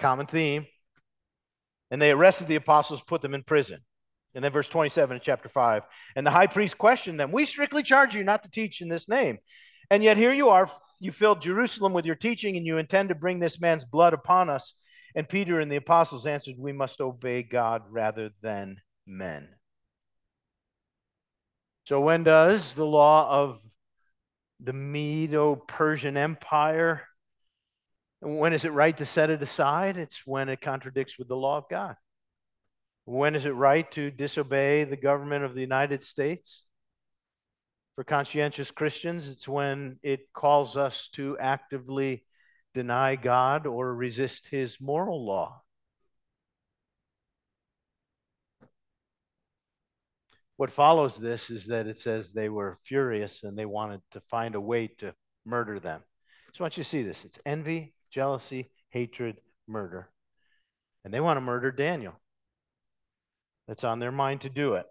common 0.00 0.26
theme. 0.26 0.66
And 1.92 2.02
they 2.02 2.10
arrested 2.10 2.48
the 2.48 2.56
apostles, 2.56 3.02
put 3.06 3.22
them 3.22 3.32
in 3.32 3.44
prison. 3.44 3.78
And 4.34 4.42
then 4.42 4.50
verse 4.50 4.68
27 4.68 5.18
in 5.18 5.22
chapter 5.24 5.48
5. 5.48 5.84
And 6.16 6.26
the 6.26 6.32
high 6.32 6.48
priest 6.48 6.76
questioned 6.76 7.20
them, 7.20 7.30
We 7.30 7.44
strictly 7.44 7.84
charge 7.84 8.16
you 8.16 8.24
not 8.24 8.42
to 8.42 8.50
teach 8.50 8.80
in 8.80 8.88
this 8.88 9.08
name. 9.08 9.38
And 9.88 10.02
yet 10.02 10.16
here 10.16 10.32
you 10.32 10.48
are 10.48 10.68
you 10.98 11.12
filled 11.12 11.42
Jerusalem 11.42 11.92
with 11.92 12.04
your 12.04 12.14
teaching, 12.14 12.56
and 12.56 12.66
you 12.66 12.78
intend 12.78 13.10
to 13.10 13.14
bring 13.14 13.38
this 13.38 13.60
man's 13.60 13.84
blood 13.84 14.12
upon 14.12 14.50
us. 14.50 14.74
And 15.14 15.28
Peter 15.28 15.60
and 15.60 15.70
the 15.70 15.76
apostles 15.76 16.26
answered, 16.26 16.56
We 16.58 16.72
must 16.72 17.00
obey 17.00 17.42
God 17.42 17.82
rather 17.90 18.30
than 18.42 18.80
men. 19.06 19.48
So, 21.84 22.00
when 22.00 22.24
does 22.24 22.72
the 22.72 22.86
law 22.86 23.30
of 23.30 23.60
the 24.60 24.72
Medo 24.72 25.54
Persian 25.54 26.16
Empire, 26.16 27.02
when 28.20 28.52
is 28.52 28.64
it 28.64 28.72
right 28.72 28.96
to 28.96 29.06
set 29.06 29.30
it 29.30 29.42
aside? 29.42 29.96
It's 29.96 30.26
when 30.26 30.48
it 30.48 30.60
contradicts 30.60 31.18
with 31.18 31.28
the 31.28 31.36
law 31.36 31.58
of 31.58 31.68
God. 31.70 31.96
When 33.04 33.36
is 33.36 33.44
it 33.44 33.50
right 33.50 33.90
to 33.92 34.10
disobey 34.10 34.84
the 34.84 34.96
government 34.96 35.44
of 35.44 35.54
the 35.54 35.60
United 35.60 36.02
States? 36.02 36.62
For 37.96 38.04
conscientious 38.04 38.70
Christians, 38.70 39.26
it's 39.26 39.48
when 39.48 39.98
it 40.02 40.32
calls 40.34 40.76
us 40.76 41.08
to 41.14 41.38
actively 41.38 42.24
deny 42.74 43.16
God 43.16 43.66
or 43.66 43.94
resist 43.94 44.46
his 44.48 44.78
moral 44.78 45.24
law. 45.24 45.62
What 50.58 50.70
follows 50.70 51.16
this 51.16 51.48
is 51.48 51.66
that 51.66 51.86
it 51.86 51.98
says 51.98 52.32
they 52.32 52.50
were 52.50 52.78
furious 52.84 53.42
and 53.42 53.58
they 53.58 53.66
wanted 53.66 54.02
to 54.12 54.20
find 54.20 54.54
a 54.54 54.60
way 54.60 54.88
to 54.98 55.14
murder 55.46 55.80
them. 55.80 56.02
So 56.52 56.62
I 56.62 56.64
want 56.64 56.76
you 56.76 56.84
to 56.84 56.88
see 56.88 57.02
this 57.02 57.24
it's 57.24 57.38
envy, 57.46 57.94
jealousy, 58.10 58.70
hatred, 58.90 59.40
murder. 59.66 60.10
And 61.04 61.14
they 61.14 61.20
want 61.20 61.38
to 61.38 61.42
murder 61.42 61.72
Daniel. 61.72 62.14
That's 63.68 63.84
on 63.84 64.00
their 64.00 64.12
mind 64.12 64.42
to 64.42 64.50
do 64.50 64.74
it. 64.74 64.86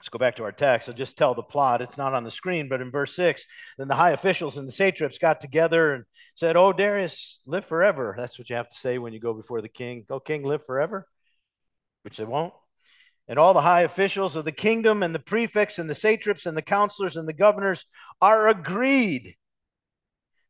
Let's 0.00 0.08
go 0.08 0.18
back 0.18 0.36
to 0.36 0.44
our 0.44 0.52
text. 0.52 0.88
I'll 0.88 0.94
just 0.94 1.18
tell 1.18 1.34
the 1.34 1.42
plot. 1.42 1.82
It's 1.82 1.98
not 1.98 2.14
on 2.14 2.24
the 2.24 2.30
screen, 2.30 2.70
but 2.70 2.80
in 2.80 2.90
verse 2.90 3.14
6, 3.14 3.44
then 3.76 3.86
the 3.86 3.94
high 3.94 4.12
officials 4.12 4.56
and 4.56 4.66
the 4.66 4.72
satraps 4.72 5.18
got 5.18 5.42
together 5.42 5.92
and 5.92 6.04
said, 6.34 6.56
Oh, 6.56 6.72
Darius, 6.72 7.38
live 7.44 7.66
forever. 7.66 8.14
That's 8.16 8.38
what 8.38 8.48
you 8.48 8.56
have 8.56 8.70
to 8.70 8.78
say 8.78 8.96
when 8.96 9.12
you 9.12 9.20
go 9.20 9.34
before 9.34 9.60
the 9.60 9.68
king. 9.68 10.06
Go, 10.08 10.18
king, 10.18 10.42
live 10.42 10.64
forever, 10.64 11.06
which 12.02 12.16
they 12.16 12.24
won't. 12.24 12.54
And 13.28 13.38
all 13.38 13.52
the 13.52 13.60
high 13.60 13.82
officials 13.82 14.36
of 14.36 14.46
the 14.46 14.52
kingdom 14.52 15.02
and 15.02 15.14
the 15.14 15.18
prefects 15.18 15.78
and 15.78 15.88
the 15.88 15.94
satraps 15.94 16.46
and 16.46 16.56
the 16.56 16.62
counselors 16.62 17.18
and 17.18 17.28
the 17.28 17.34
governors 17.34 17.84
are 18.22 18.48
agreed 18.48 19.36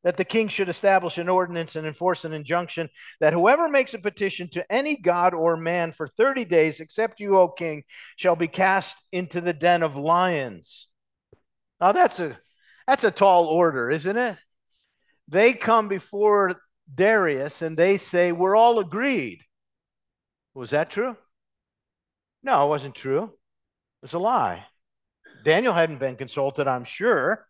that 0.03 0.17
the 0.17 0.25
king 0.25 0.49
should 0.49 0.69
establish 0.69 1.19
an 1.19 1.29
ordinance 1.29 1.77
and 1.77 1.87
enforce 1.87 2.25
an 2.25 2.33
injunction 2.33 2.89
that 3.21 3.33
whoever 3.33 3.69
makes 3.69 3.93
a 3.95 3.99
petition 3.99 4.49
to 4.51 4.73
any 4.73 4.97
god 4.97 5.35
or 5.35 5.57
man 5.57 5.93
for 5.93 6.09
30 6.09 6.45
days, 6.47 6.81
except 6.81 7.21
you, 7.21 7.37
O 7.37 7.49
king, 7.49 7.85
shall 8.17 8.37
be 8.37 8.49
cast 8.49 8.97
into 9.13 9.41
the 9.41 9.53
den 9.53 9.83
of 9.83 9.97
lions. 9.97 10.89
Now 11.81 11.93
that's 11.93 12.21
a 12.21 12.39
that's 12.87 13.05
a 13.05 13.11
tall 13.11 13.47
order, 13.47 13.91
isn't 13.91 14.17
it? 14.17 14.37
They 15.29 15.53
come 15.53 15.89
before 15.89 16.61
Darius 16.93 17.63
and 17.63 17.77
they 17.77 17.99
say, 17.99 18.33
We're 18.33 18.57
all 18.57 18.81
agreed. 18.81 19.43
Was 20.55 20.71
that 20.71 20.91
true? 20.91 21.17
No, 22.43 22.65
it 22.65 22.69
wasn't 22.69 22.95
true. 22.95 23.25
It 23.25 24.03
was 24.03 24.15
a 24.15 24.19
lie. 24.19 24.65
Daniel 25.45 25.73
hadn't 25.73 25.99
been 25.99 26.17
consulted, 26.17 26.67
I'm 26.67 26.85
sure. 26.85 27.47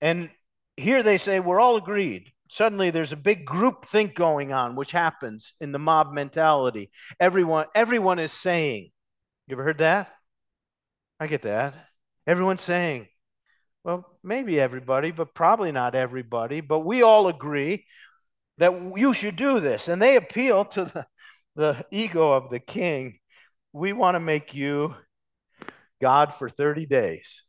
And 0.00 0.30
here 0.76 1.02
they 1.02 1.18
say 1.18 1.40
we're 1.40 1.60
all 1.60 1.76
agreed. 1.76 2.30
Suddenly 2.48 2.90
there's 2.90 3.12
a 3.12 3.16
big 3.16 3.44
group 3.44 3.86
think 3.88 4.14
going 4.14 4.52
on, 4.52 4.76
which 4.76 4.92
happens 4.92 5.54
in 5.60 5.72
the 5.72 5.78
mob 5.78 6.12
mentality. 6.12 6.90
Everyone, 7.18 7.66
everyone 7.74 8.18
is 8.18 8.32
saying, 8.32 8.90
you 9.46 9.56
ever 9.56 9.64
heard 9.64 9.78
that? 9.78 10.10
I 11.18 11.26
get 11.26 11.42
that. 11.42 11.74
Everyone's 12.26 12.62
saying, 12.62 13.08
well, 13.82 14.04
maybe 14.22 14.58
everybody, 14.58 15.10
but 15.10 15.34
probably 15.34 15.72
not 15.72 15.94
everybody, 15.94 16.60
but 16.60 16.80
we 16.80 17.02
all 17.02 17.28
agree 17.28 17.84
that 18.58 18.92
you 18.96 19.12
should 19.12 19.36
do 19.36 19.60
this. 19.60 19.88
And 19.88 20.00
they 20.00 20.16
appeal 20.16 20.64
to 20.66 20.84
the, 20.84 21.06
the 21.56 21.86
ego 21.90 22.32
of 22.32 22.50
the 22.50 22.60
king. 22.60 23.18
We 23.72 23.92
want 23.92 24.14
to 24.14 24.20
make 24.20 24.54
you 24.54 24.94
God 26.00 26.34
for 26.34 26.48
30 26.48 26.86
days. 26.86 27.43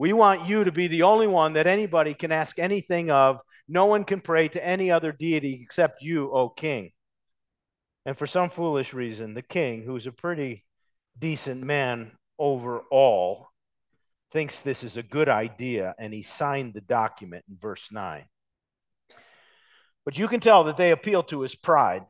We 0.00 0.14
want 0.14 0.48
you 0.48 0.64
to 0.64 0.72
be 0.72 0.86
the 0.86 1.02
only 1.02 1.26
one 1.26 1.52
that 1.52 1.66
anybody 1.66 2.14
can 2.14 2.32
ask 2.32 2.58
anything 2.58 3.10
of. 3.10 3.38
No 3.68 3.84
one 3.84 4.04
can 4.04 4.22
pray 4.22 4.48
to 4.48 4.66
any 4.66 4.90
other 4.90 5.12
deity 5.12 5.60
except 5.62 6.00
you, 6.00 6.32
O 6.32 6.48
king. 6.48 6.92
And 8.06 8.16
for 8.16 8.26
some 8.26 8.48
foolish 8.48 8.94
reason, 8.94 9.34
the 9.34 9.42
king, 9.42 9.82
who's 9.82 10.06
a 10.06 10.12
pretty 10.12 10.64
decent 11.18 11.62
man 11.62 12.12
overall, 12.38 13.48
thinks 14.32 14.60
this 14.60 14.82
is 14.82 14.96
a 14.96 15.02
good 15.02 15.28
idea 15.28 15.94
and 15.98 16.14
he 16.14 16.22
signed 16.22 16.72
the 16.72 16.80
document 16.80 17.44
in 17.50 17.58
verse 17.58 17.92
9. 17.92 18.24
But 20.06 20.16
you 20.16 20.28
can 20.28 20.40
tell 20.40 20.64
that 20.64 20.78
they 20.78 20.92
appeal 20.92 21.24
to 21.24 21.42
his 21.42 21.54
pride. 21.54 22.06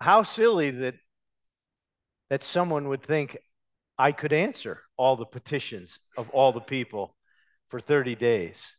How 0.00 0.22
silly 0.22 0.70
that 0.70 0.94
that 2.30 2.44
someone 2.44 2.88
would 2.88 3.02
think 3.02 3.36
I 3.98 4.12
could 4.12 4.32
answer 4.32 4.82
all 4.96 5.16
the 5.16 5.26
petitions 5.26 5.98
of 6.16 6.30
all 6.30 6.52
the 6.52 6.60
people 6.60 7.16
for 7.68 7.80
30 7.80 8.14
days. 8.14 8.70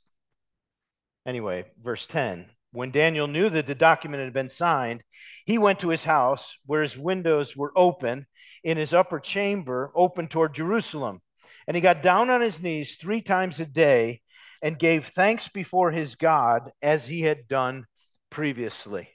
Anyway, 1.25 1.65
verse 1.81 2.05
10 2.05 2.49
When 2.71 2.91
Daniel 2.91 3.27
knew 3.27 3.49
that 3.49 3.67
the 3.67 3.75
document 3.75 4.23
had 4.23 4.33
been 4.33 4.49
signed, 4.49 5.03
he 5.45 5.57
went 5.57 5.79
to 5.79 5.89
his 5.89 6.03
house 6.03 6.57
where 6.65 6.81
his 6.81 6.97
windows 6.97 7.55
were 7.55 7.73
open 7.75 8.27
in 8.63 8.77
his 8.77 8.93
upper 8.93 9.19
chamber, 9.19 9.91
open 9.95 10.27
toward 10.27 10.53
Jerusalem. 10.53 11.21
And 11.67 11.75
he 11.75 11.81
got 11.81 12.03
down 12.03 12.29
on 12.29 12.41
his 12.41 12.61
knees 12.61 12.95
three 12.95 13.21
times 13.21 13.59
a 13.59 13.65
day 13.65 14.21
and 14.61 14.79
gave 14.79 15.07
thanks 15.07 15.49
before 15.49 15.91
his 15.91 16.15
God 16.15 16.71
as 16.81 17.07
he 17.07 17.21
had 17.21 17.47
done 17.47 17.85
previously. 18.29 19.09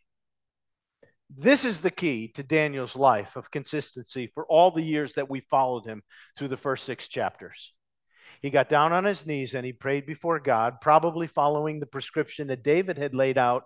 This 1.36 1.64
is 1.64 1.80
the 1.80 1.90
key 1.90 2.28
to 2.34 2.42
Daniel's 2.42 2.94
life 2.94 3.36
of 3.36 3.50
consistency 3.50 4.30
for 4.34 4.44
all 4.46 4.70
the 4.70 4.82
years 4.82 5.14
that 5.14 5.30
we 5.30 5.40
followed 5.40 5.86
him 5.86 6.02
through 6.36 6.48
the 6.48 6.56
first 6.56 6.84
six 6.84 7.08
chapters. 7.08 7.72
He 8.42 8.50
got 8.50 8.68
down 8.68 8.92
on 8.92 9.04
his 9.04 9.24
knees 9.24 9.54
and 9.54 9.64
he 9.64 9.72
prayed 9.72 10.04
before 10.04 10.40
God, 10.40 10.80
probably 10.82 11.26
following 11.26 11.80
the 11.80 11.86
prescription 11.86 12.48
that 12.48 12.62
David 12.62 12.98
had 12.98 13.14
laid 13.14 13.38
out 13.38 13.64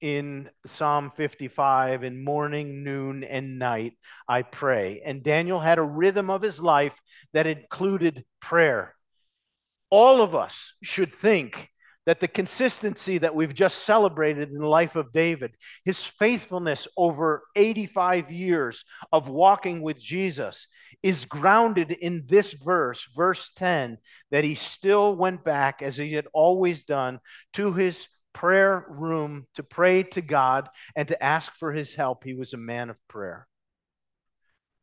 in 0.00 0.50
Psalm 0.66 1.12
55 1.14 2.02
in 2.02 2.24
morning, 2.24 2.82
noon, 2.82 3.22
and 3.22 3.58
night, 3.58 3.92
I 4.28 4.42
pray. 4.42 5.00
And 5.04 5.22
Daniel 5.22 5.60
had 5.60 5.78
a 5.78 5.82
rhythm 5.82 6.28
of 6.28 6.42
his 6.42 6.58
life 6.58 6.98
that 7.32 7.46
included 7.46 8.24
prayer. 8.40 8.94
All 9.90 10.22
of 10.22 10.34
us 10.34 10.74
should 10.82 11.14
think 11.14 11.70
that 12.06 12.20
the 12.20 12.28
consistency 12.28 13.18
that 13.18 13.34
we've 13.34 13.54
just 13.54 13.84
celebrated 13.84 14.48
in 14.50 14.58
the 14.58 14.66
life 14.66 14.94
of 14.94 15.12
David, 15.12 15.56
his 15.84 16.02
faithfulness 16.02 16.86
over 16.96 17.42
85 17.56 18.30
years 18.30 18.84
of 19.12 19.28
walking 19.28 19.82
with 19.82 20.00
Jesus, 20.00 20.68
is 21.02 21.24
grounded 21.24 21.90
in 21.90 22.24
this 22.26 22.52
verse, 22.52 23.06
verse 23.16 23.50
10, 23.56 23.98
that 24.30 24.44
he 24.44 24.54
still 24.54 25.14
went 25.14 25.44
back, 25.44 25.82
as 25.82 25.96
he 25.96 26.12
had 26.12 26.26
always 26.32 26.84
done, 26.84 27.18
to 27.54 27.72
his 27.72 28.06
prayer 28.32 28.84
room 28.88 29.46
to 29.54 29.62
pray 29.62 30.02
to 30.02 30.20
God 30.20 30.68
and 30.94 31.08
to 31.08 31.22
ask 31.22 31.52
for 31.58 31.72
his 31.72 31.94
help. 31.94 32.22
He 32.22 32.34
was 32.34 32.52
a 32.52 32.58
man 32.58 32.90
of 32.90 32.96
prayer. 33.08 33.48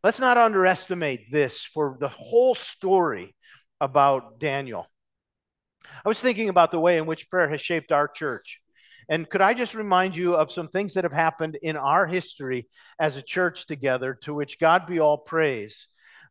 Let's 0.04 0.20
not 0.20 0.38
underestimate 0.38 1.32
this 1.32 1.64
for 1.64 1.96
the 2.00 2.10
whole 2.10 2.56
story 2.56 3.34
about 3.80 4.40
Daniel. 4.40 4.88
I 6.06 6.10
was 6.10 6.20
thinking 6.20 6.50
about 6.50 6.72
the 6.72 6.80
way 6.80 6.98
in 6.98 7.06
which 7.06 7.30
prayer 7.30 7.50
has 7.50 7.62
shaped 7.62 7.92
our 7.92 8.08
church. 8.08 8.60
And 9.10 9.30
could 9.30 9.42
I 9.42 9.54
just 9.54 9.76
remind 9.76 10.16
you 10.16 10.36
of 10.36 10.52
some 10.52 10.70
things 10.70 10.94
that 10.94 11.04
have 11.04 11.14
happened 11.14 11.58
in 11.62 11.76
our 11.76 12.08
history 12.08 12.68
as 13.00 13.18
a 13.18 13.22
church 13.22 13.68
together, 13.68 14.18
to 14.24 14.34
which 14.34 14.60
God 14.60 14.88
be 14.88 15.00
all 15.00 15.18
praise? 15.18 15.88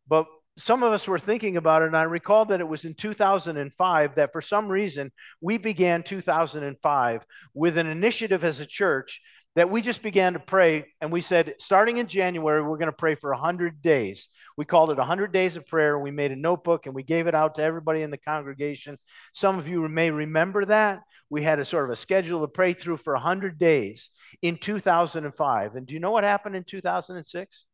But 0.08 0.26
some 0.58 0.82
of 0.82 0.92
us 0.92 1.08
were 1.08 1.18
thinking 1.18 1.56
about 1.56 1.82
it, 1.82 1.86
and 1.86 1.96
I 1.96 2.02
recall 2.04 2.44
that 2.46 2.60
it 2.60 2.68
was 2.68 2.84
in 2.84 2.94
2005 2.94 4.14
that 4.16 4.32
for 4.32 4.42
some 4.42 4.68
reason 4.68 5.10
we 5.40 5.58
began 5.58 6.02
2005 6.02 7.26
with 7.54 7.78
an 7.78 7.86
initiative 7.86 8.44
as 8.44 8.60
a 8.60 8.66
church 8.66 9.20
that 9.54 9.70
we 9.70 9.82
just 9.82 10.02
began 10.02 10.32
to 10.32 10.38
pray. 10.38 10.86
And 11.00 11.12
we 11.12 11.20
said, 11.20 11.54
starting 11.58 11.98
in 11.98 12.06
January, 12.06 12.62
we're 12.62 12.78
going 12.78 12.86
to 12.86 12.92
pray 12.92 13.14
for 13.14 13.30
100 13.30 13.82
days. 13.82 14.28
We 14.56 14.64
called 14.64 14.90
it 14.90 14.98
100 14.98 15.32
Days 15.32 15.56
of 15.56 15.66
Prayer. 15.66 15.98
We 15.98 16.10
made 16.10 16.32
a 16.32 16.36
notebook 16.36 16.86
and 16.86 16.94
we 16.94 17.02
gave 17.02 17.26
it 17.26 17.34
out 17.34 17.56
to 17.56 17.62
everybody 17.62 18.02
in 18.02 18.10
the 18.10 18.18
congregation. 18.18 18.98
Some 19.34 19.58
of 19.58 19.68
you 19.68 19.86
may 19.88 20.10
remember 20.10 20.64
that. 20.66 21.00
We 21.30 21.42
had 21.42 21.58
a 21.58 21.64
sort 21.64 21.84
of 21.84 21.90
a 21.90 21.96
schedule 21.96 22.42
to 22.42 22.48
pray 22.48 22.74
through 22.74 22.98
for 22.98 23.14
100 23.14 23.58
days 23.58 24.10
in 24.42 24.58
2005. 24.58 25.74
And 25.74 25.86
do 25.86 25.94
you 25.94 26.00
know 26.00 26.10
what 26.10 26.24
happened 26.24 26.56
in 26.56 26.64
2006? 26.64 27.64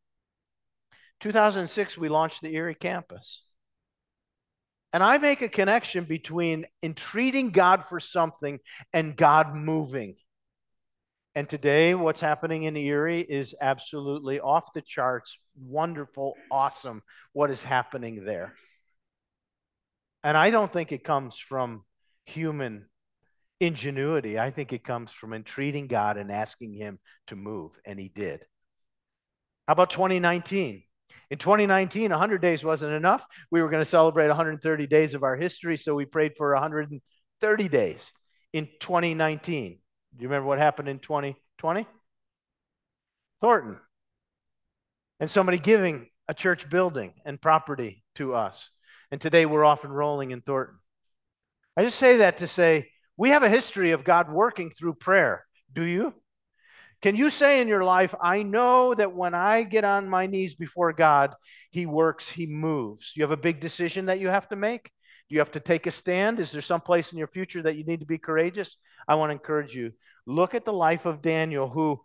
2006, 1.19 1.97
we 1.97 2.07
launched 2.07 2.41
the 2.41 2.55
Erie 2.55 2.75
campus. 2.75 3.43
And 4.93 5.03
I 5.03 5.17
make 5.17 5.41
a 5.41 5.49
connection 5.49 6.05
between 6.05 6.65
entreating 6.81 7.51
God 7.51 7.85
for 7.87 7.99
something 7.99 8.59
and 8.93 9.15
God 9.15 9.55
moving. 9.55 10.15
And 11.39 11.47
today, 11.47 11.95
what's 11.95 12.19
happening 12.19 12.63
in 12.63 12.75
Erie 12.75 13.21
is 13.21 13.55
absolutely 13.61 14.41
off 14.41 14.73
the 14.73 14.81
charts, 14.81 15.39
wonderful, 15.57 16.33
awesome, 16.51 17.01
what 17.31 17.49
is 17.49 17.63
happening 17.63 18.25
there. 18.25 18.55
And 20.21 20.35
I 20.35 20.49
don't 20.49 20.73
think 20.73 20.91
it 20.91 21.05
comes 21.05 21.37
from 21.37 21.85
human 22.25 22.87
ingenuity. 23.61 24.37
I 24.37 24.51
think 24.51 24.73
it 24.73 24.83
comes 24.83 25.13
from 25.13 25.31
entreating 25.31 25.87
God 25.87 26.17
and 26.17 26.29
asking 26.29 26.73
Him 26.73 26.99
to 27.27 27.37
move, 27.37 27.71
and 27.85 27.97
He 27.97 28.09
did. 28.09 28.41
How 29.65 29.71
about 29.71 29.91
2019? 29.91 30.83
In 31.31 31.37
2019, 31.37 32.11
100 32.11 32.41
days 32.41 32.65
wasn't 32.65 32.91
enough. 32.91 33.25
We 33.49 33.61
were 33.61 33.69
going 33.69 33.79
to 33.79 33.89
celebrate 33.89 34.27
130 34.27 34.87
days 34.87 35.13
of 35.13 35.23
our 35.23 35.37
history, 35.37 35.77
so 35.77 35.95
we 35.95 36.03
prayed 36.03 36.33
for 36.37 36.51
130 36.51 37.69
days 37.69 38.11
in 38.51 38.67
2019. 38.81 39.79
Do 40.15 40.23
you 40.23 40.27
remember 40.27 40.47
what 40.47 40.59
happened 40.59 40.89
in 40.89 40.99
2020? 40.99 41.87
Thornton. 43.41 43.79
And 45.19 45.29
somebody 45.29 45.57
giving 45.57 46.07
a 46.27 46.33
church 46.33 46.69
building 46.69 47.13
and 47.25 47.41
property 47.41 48.03
to 48.15 48.33
us. 48.33 48.69
And 49.11 49.19
today 49.19 49.45
we're 49.45 49.65
off 49.65 49.83
and 49.83 49.95
rolling 49.95 50.31
in 50.31 50.41
Thornton. 50.41 50.77
I 51.75 51.83
just 51.83 51.99
say 51.99 52.17
that 52.17 52.37
to 52.37 52.47
say 52.47 52.89
we 53.17 53.29
have 53.29 53.43
a 53.43 53.49
history 53.49 53.91
of 53.91 54.03
God 54.03 54.31
working 54.31 54.69
through 54.69 54.95
prayer. 54.95 55.45
Do 55.73 55.83
you? 55.83 56.13
Can 57.01 57.15
you 57.15 57.29
say 57.29 57.61
in 57.61 57.67
your 57.67 57.83
life, 57.83 58.13
I 58.21 58.43
know 58.43 58.93
that 58.93 59.13
when 59.13 59.33
I 59.33 59.63
get 59.63 59.85
on 59.85 60.09
my 60.09 60.27
knees 60.27 60.55
before 60.55 60.91
God, 60.91 61.33
He 61.71 61.85
works, 61.85 62.27
He 62.29 62.45
moves? 62.45 63.13
You 63.15 63.23
have 63.23 63.31
a 63.31 63.37
big 63.37 63.61
decision 63.61 64.07
that 64.07 64.19
you 64.19 64.27
have 64.27 64.49
to 64.49 64.55
make? 64.55 64.91
Do 65.29 65.35
you 65.35 65.39
have 65.39 65.51
to 65.51 65.59
take 65.59 65.85
a 65.85 65.91
stand? 65.91 66.39
Is 66.39 66.51
there 66.51 66.61
some 66.61 66.81
place 66.81 67.11
in 67.11 67.19
your 67.19 67.27
future 67.27 67.61
that 67.61 67.75
you 67.75 67.83
need 67.83 67.99
to 67.99 68.05
be 68.05 68.17
courageous? 68.17 68.77
I 69.07 69.15
want 69.15 69.29
to 69.29 69.33
encourage 69.33 69.75
you. 69.75 69.93
Look 70.25 70.55
at 70.55 70.65
the 70.65 70.73
life 70.73 71.05
of 71.05 71.21
Daniel, 71.21 71.69
who, 71.69 72.01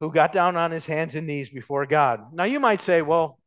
who 0.00 0.12
got 0.12 0.32
down 0.32 0.56
on 0.56 0.70
his 0.70 0.84
hands 0.84 1.14
and 1.14 1.26
knees 1.26 1.48
before 1.48 1.86
God. 1.86 2.20
Now, 2.32 2.44
you 2.44 2.60
might 2.60 2.82
say, 2.82 3.00
well, 3.00 3.38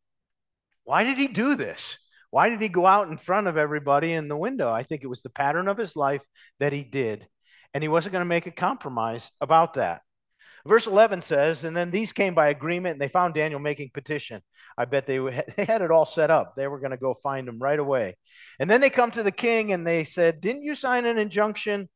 why 0.85 1.03
did 1.03 1.17
he 1.17 1.27
do 1.27 1.55
this? 1.55 1.99
Why 2.31 2.49
did 2.49 2.61
he 2.61 2.69
go 2.69 2.85
out 2.85 3.09
in 3.09 3.17
front 3.17 3.47
of 3.47 3.57
everybody 3.57 4.13
in 4.13 4.27
the 4.27 4.37
window? 4.37 4.71
I 4.71 4.83
think 4.83 5.03
it 5.03 5.07
was 5.07 5.21
the 5.21 5.29
pattern 5.29 5.67
of 5.67 5.77
his 5.77 5.95
life 5.95 6.21
that 6.59 6.73
he 6.73 6.83
did. 6.83 7.27
And 7.73 7.83
he 7.83 7.87
wasn't 7.87 8.13
going 8.13 8.23
to 8.23 8.29
make 8.29 8.47
a 8.47 8.51
compromise 8.51 9.29
about 9.39 9.75
that. 9.75 10.01
Verse 10.65 10.87
11 10.87 11.21
says, 11.21 11.63
And 11.63 11.75
then 11.75 11.91
these 11.91 12.11
came 12.11 12.33
by 12.33 12.49
agreement 12.49 12.93
and 12.93 13.01
they 13.01 13.07
found 13.07 13.33
Daniel 13.33 13.59
making 13.59 13.91
petition. 13.93 14.41
I 14.77 14.85
bet 14.85 15.05
they, 15.05 15.17
they 15.57 15.65
had 15.65 15.81
it 15.81 15.91
all 15.91 16.05
set 16.05 16.31
up. 16.31 16.55
They 16.55 16.67
were 16.67 16.79
going 16.79 16.91
to 16.91 16.97
go 16.97 17.13
find 17.13 17.47
him 17.47 17.59
right 17.59 17.79
away. 17.79 18.17
And 18.59 18.69
then 18.69 18.81
they 18.81 18.89
come 18.89 19.11
to 19.11 19.23
the 19.23 19.31
king 19.31 19.71
and 19.71 19.85
they 19.85 20.03
said, 20.03 20.41
Didn't 20.41 20.63
you 20.63 20.75
sign 20.75 21.05
an 21.05 21.17
injunction 21.17 21.89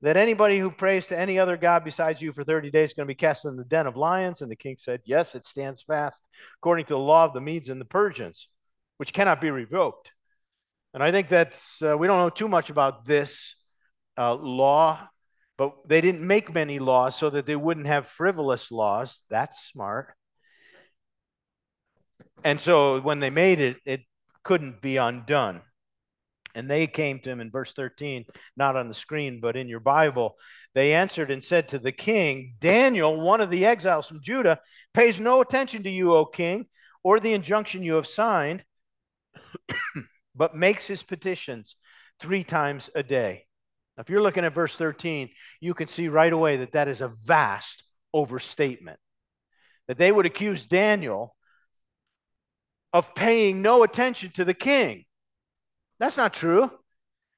that 0.00 0.16
anybody 0.16 0.58
who 0.58 0.70
prays 0.70 1.08
to 1.08 1.18
any 1.18 1.38
other 1.38 1.56
God 1.56 1.84
besides 1.84 2.22
you 2.22 2.32
for 2.32 2.44
30 2.44 2.70
days 2.70 2.90
is 2.90 2.94
going 2.94 3.06
to 3.06 3.12
be 3.12 3.16
cast 3.16 3.44
in 3.44 3.56
the 3.56 3.64
den 3.64 3.86
of 3.86 3.96
lions? 3.96 4.42
And 4.42 4.50
the 4.50 4.56
king 4.56 4.76
said, 4.78 5.00
Yes, 5.04 5.34
it 5.34 5.44
stands 5.44 5.82
fast 5.82 6.20
according 6.58 6.86
to 6.86 6.94
the 6.94 6.98
law 6.98 7.24
of 7.24 7.34
the 7.34 7.40
Medes 7.40 7.68
and 7.68 7.80
the 7.80 7.84
Persians, 7.84 8.48
which 8.98 9.12
cannot 9.12 9.40
be 9.40 9.50
revoked. 9.50 10.12
And 10.94 11.02
I 11.02 11.12
think 11.12 11.28
that 11.28 11.60
uh, 11.82 11.96
we 11.96 12.06
don't 12.06 12.18
know 12.18 12.30
too 12.30 12.48
much 12.48 12.70
about 12.70 13.06
this 13.06 13.54
uh, 14.16 14.34
law 14.34 15.08
but 15.58 15.74
they 15.86 16.00
didn't 16.00 16.26
make 16.26 16.54
many 16.54 16.78
laws 16.78 17.18
so 17.18 17.28
that 17.28 17.44
they 17.44 17.56
wouldn't 17.56 17.88
have 17.88 18.06
frivolous 18.06 18.70
laws. 18.70 19.20
That's 19.28 19.68
smart. 19.70 20.14
And 22.44 22.60
so 22.60 23.00
when 23.00 23.18
they 23.18 23.30
made 23.30 23.60
it, 23.60 23.78
it 23.84 24.02
couldn't 24.44 24.80
be 24.80 24.96
undone. 24.96 25.62
And 26.54 26.70
they 26.70 26.86
came 26.86 27.18
to 27.20 27.30
him 27.30 27.40
in 27.40 27.50
verse 27.50 27.72
13, 27.72 28.24
not 28.56 28.76
on 28.76 28.88
the 28.88 28.94
screen, 28.94 29.40
but 29.40 29.56
in 29.56 29.68
your 29.68 29.80
Bible. 29.80 30.36
They 30.74 30.94
answered 30.94 31.30
and 31.30 31.44
said 31.44 31.68
to 31.68 31.78
the 31.78 31.92
king, 31.92 32.54
Daniel, 32.60 33.20
one 33.20 33.40
of 33.40 33.50
the 33.50 33.66
exiles 33.66 34.06
from 34.06 34.22
Judah, 34.22 34.60
pays 34.94 35.18
no 35.18 35.40
attention 35.40 35.82
to 35.82 35.90
you, 35.90 36.14
O 36.14 36.24
king, 36.24 36.66
or 37.02 37.18
the 37.18 37.32
injunction 37.32 37.82
you 37.82 37.94
have 37.94 38.06
signed, 38.06 38.64
but 40.36 40.56
makes 40.56 40.86
his 40.86 41.02
petitions 41.02 41.74
three 42.20 42.44
times 42.44 42.90
a 42.94 43.02
day. 43.02 43.47
If 43.98 44.08
you're 44.08 44.22
looking 44.22 44.44
at 44.44 44.54
verse 44.54 44.76
13, 44.76 45.28
you 45.60 45.74
can 45.74 45.88
see 45.88 46.08
right 46.08 46.32
away 46.32 46.58
that 46.58 46.72
that 46.72 46.88
is 46.88 47.00
a 47.00 47.08
vast 47.08 47.82
overstatement. 48.14 48.98
That 49.88 49.98
they 49.98 50.12
would 50.12 50.26
accuse 50.26 50.66
Daniel 50.66 51.34
of 52.92 53.14
paying 53.14 53.60
no 53.60 53.82
attention 53.82 54.30
to 54.32 54.44
the 54.44 54.54
king. 54.54 55.04
That's 55.98 56.16
not 56.16 56.32
true. 56.32 56.70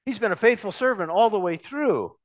He's 0.05 0.19
been 0.19 0.33
a 0.33 0.37
faithful 0.37 0.73
servant 0.73 1.11
all 1.11 1.31
the 1.31 1.39
way 1.39 1.57
through. 1.57 2.17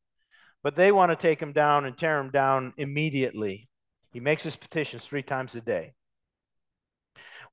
But 0.64 0.76
they 0.76 0.92
want 0.92 1.12
to 1.12 1.16
take 1.16 1.40
him 1.40 1.54
down 1.54 1.86
and 1.86 1.98
tear 1.98 2.20
him 2.20 2.32
down 2.32 2.74
immediately. 2.78 3.70
He 4.12 4.20
makes 4.20 4.44
his 4.44 4.56
petitions 4.56 5.06
three 5.06 5.24
times 5.24 5.56
a 5.56 5.62
day. 5.62 5.94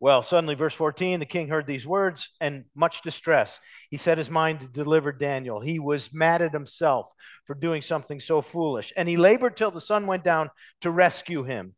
Well, 0.00 0.22
suddenly, 0.22 0.54
verse 0.54 0.74
14, 0.74 1.20
the 1.20 1.26
king 1.26 1.48
heard 1.48 1.66
these 1.66 1.86
words 1.86 2.30
and 2.40 2.64
much 2.74 3.02
distress. 3.02 3.58
He 3.90 3.96
set 3.96 4.18
his 4.18 4.30
mind 4.30 4.60
to 4.60 4.68
deliver 4.68 5.12
Daniel. 5.12 5.60
He 5.60 5.78
was 5.78 6.12
mad 6.12 6.42
at 6.42 6.52
himself 6.52 7.06
for 7.46 7.54
doing 7.54 7.82
something 7.82 8.20
so 8.20 8.42
foolish. 8.42 8.92
And 8.96 9.08
he 9.08 9.16
labored 9.16 9.56
till 9.56 9.70
the 9.70 9.80
sun 9.80 10.06
went 10.06 10.24
down 10.24 10.50
to 10.80 10.90
rescue 10.90 11.42
him. 11.44 11.74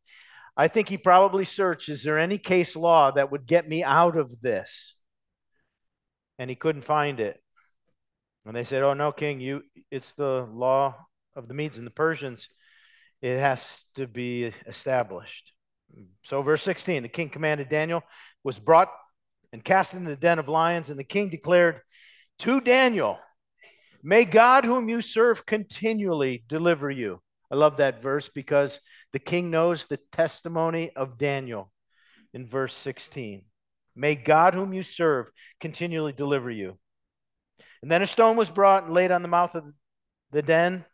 I 0.56 0.68
think 0.68 0.88
he 0.88 0.98
probably 0.98 1.44
searched, 1.44 1.88
is 1.88 2.02
there 2.02 2.18
any 2.18 2.38
case 2.38 2.76
law 2.76 3.10
that 3.10 3.32
would 3.32 3.46
get 3.46 3.68
me 3.68 3.82
out 3.82 4.16
of 4.16 4.40
this? 4.40 4.94
And 6.38 6.48
he 6.48 6.56
couldn't 6.56 6.82
find 6.82 7.18
it. 7.20 7.40
And 8.46 8.54
they 8.54 8.64
said, 8.64 8.82
Oh 8.82 8.94
no, 8.94 9.10
King, 9.10 9.40
you 9.40 9.62
it's 9.90 10.12
the 10.14 10.46
law 10.52 10.96
of 11.34 11.48
the 11.48 11.54
Medes 11.54 11.78
and 11.78 11.86
the 11.86 11.90
Persians. 11.90 12.48
It 13.22 13.38
has 13.38 13.84
to 13.96 14.06
be 14.06 14.52
established. 14.66 15.53
So, 16.24 16.42
verse 16.42 16.62
16 16.62 17.02
the 17.02 17.08
king 17.08 17.30
commanded 17.30 17.68
Daniel, 17.68 18.02
was 18.42 18.58
brought 18.58 18.90
and 19.52 19.64
cast 19.64 19.94
into 19.94 20.10
the 20.10 20.16
den 20.16 20.38
of 20.38 20.48
lions, 20.48 20.90
and 20.90 20.98
the 20.98 21.04
king 21.04 21.28
declared 21.28 21.80
to 22.40 22.60
Daniel, 22.60 23.18
May 24.02 24.24
God, 24.24 24.64
whom 24.64 24.88
you 24.88 25.00
serve, 25.00 25.46
continually 25.46 26.44
deliver 26.48 26.90
you. 26.90 27.20
I 27.50 27.56
love 27.56 27.78
that 27.78 28.02
verse 28.02 28.28
because 28.28 28.80
the 29.12 29.18
king 29.18 29.50
knows 29.50 29.84
the 29.84 29.98
testimony 30.12 30.90
of 30.94 31.18
Daniel 31.18 31.72
in 32.34 32.48
verse 32.48 32.74
16. 32.74 33.44
May 33.96 34.14
God, 34.16 34.54
whom 34.54 34.72
you 34.72 34.82
serve, 34.82 35.26
continually 35.60 36.12
deliver 36.12 36.50
you. 36.50 36.76
And 37.80 37.90
then 37.90 38.02
a 38.02 38.06
stone 38.06 38.36
was 38.36 38.50
brought 38.50 38.84
and 38.84 38.94
laid 38.94 39.12
on 39.12 39.22
the 39.22 39.28
mouth 39.28 39.54
of 39.54 39.64
the 40.32 40.42
den, 40.42 40.84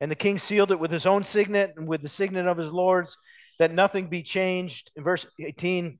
and 0.00 0.10
the 0.10 0.16
king 0.16 0.38
sealed 0.38 0.72
it 0.72 0.80
with 0.80 0.90
his 0.90 1.06
own 1.06 1.22
signet 1.22 1.74
and 1.76 1.86
with 1.86 2.02
the 2.02 2.08
signet 2.08 2.46
of 2.46 2.58
his 2.58 2.72
lords 2.72 3.16
that 3.60 3.70
nothing 3.70 4.06
be 4.06 4.22
changed. 4.22 4.90
In 4.96 5.04
verse 5.04 5.26
18, 5.38 5.98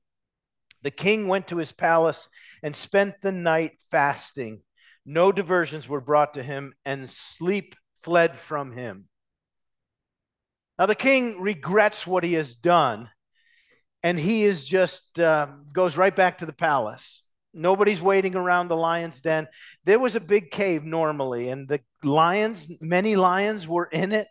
the 0.81 0.89
king 0.89 1.27
went 1.27 1.47
to 1.49 1.57
his 1.57 1.71
palace 1.71 2.27
and 2.63 2.75
spent 2.75 3.13
the 3.21 3.31
night 3.31 3.73
fasting. 3.91 4.61
No 5.05 5.31
diversions 5.31 5.87
were 5.87 6.01
brought 6.01 6.33
to 6.33 6.43
him, 6.43 6.73
and 6.85 7.07
sleep 7.07 7.75
fled 8.01 8.35
from 8.35 8.71
him. 8.71 9.07
Now, 10.79 10.87
the 10.87 10.95
king 10.95 11.39
regrets 11.39 12.07
what 12.07 12.23
he 12.23 12.33
has 12.33 12.55
done, 12.55 13.11
and 14.01 14.19
he 14.19 14.43
is 14.43 14.65
just 14.65 15.19
uh, 15.19 15.45
goes 15.71 15.95
right 15.95 16.15
back 16.15 16.39
to 16.39 16.47
the 16.47 16.53
palace. 16.53 17.21
Nobody's 17.53 18.01
waiting 18.01 18.35
around 18.35 18.69
the 18.69 18.75
lion's 18.75 19.21
den. 19.21 19.47
There 19.85 19.99
was 19.99 20.15
a 20.15 20.19
big 20.19 20.49
cave 20.49 20.83
normally, 20.83 21.49
and 21.49 21.67
the 21.67 21.81
lions, 22.03 22.67
many 22.81 23.15
lions 23.15 23.67
were 23.67 23.85
in 23.85 24.13
it. 24.13 24.27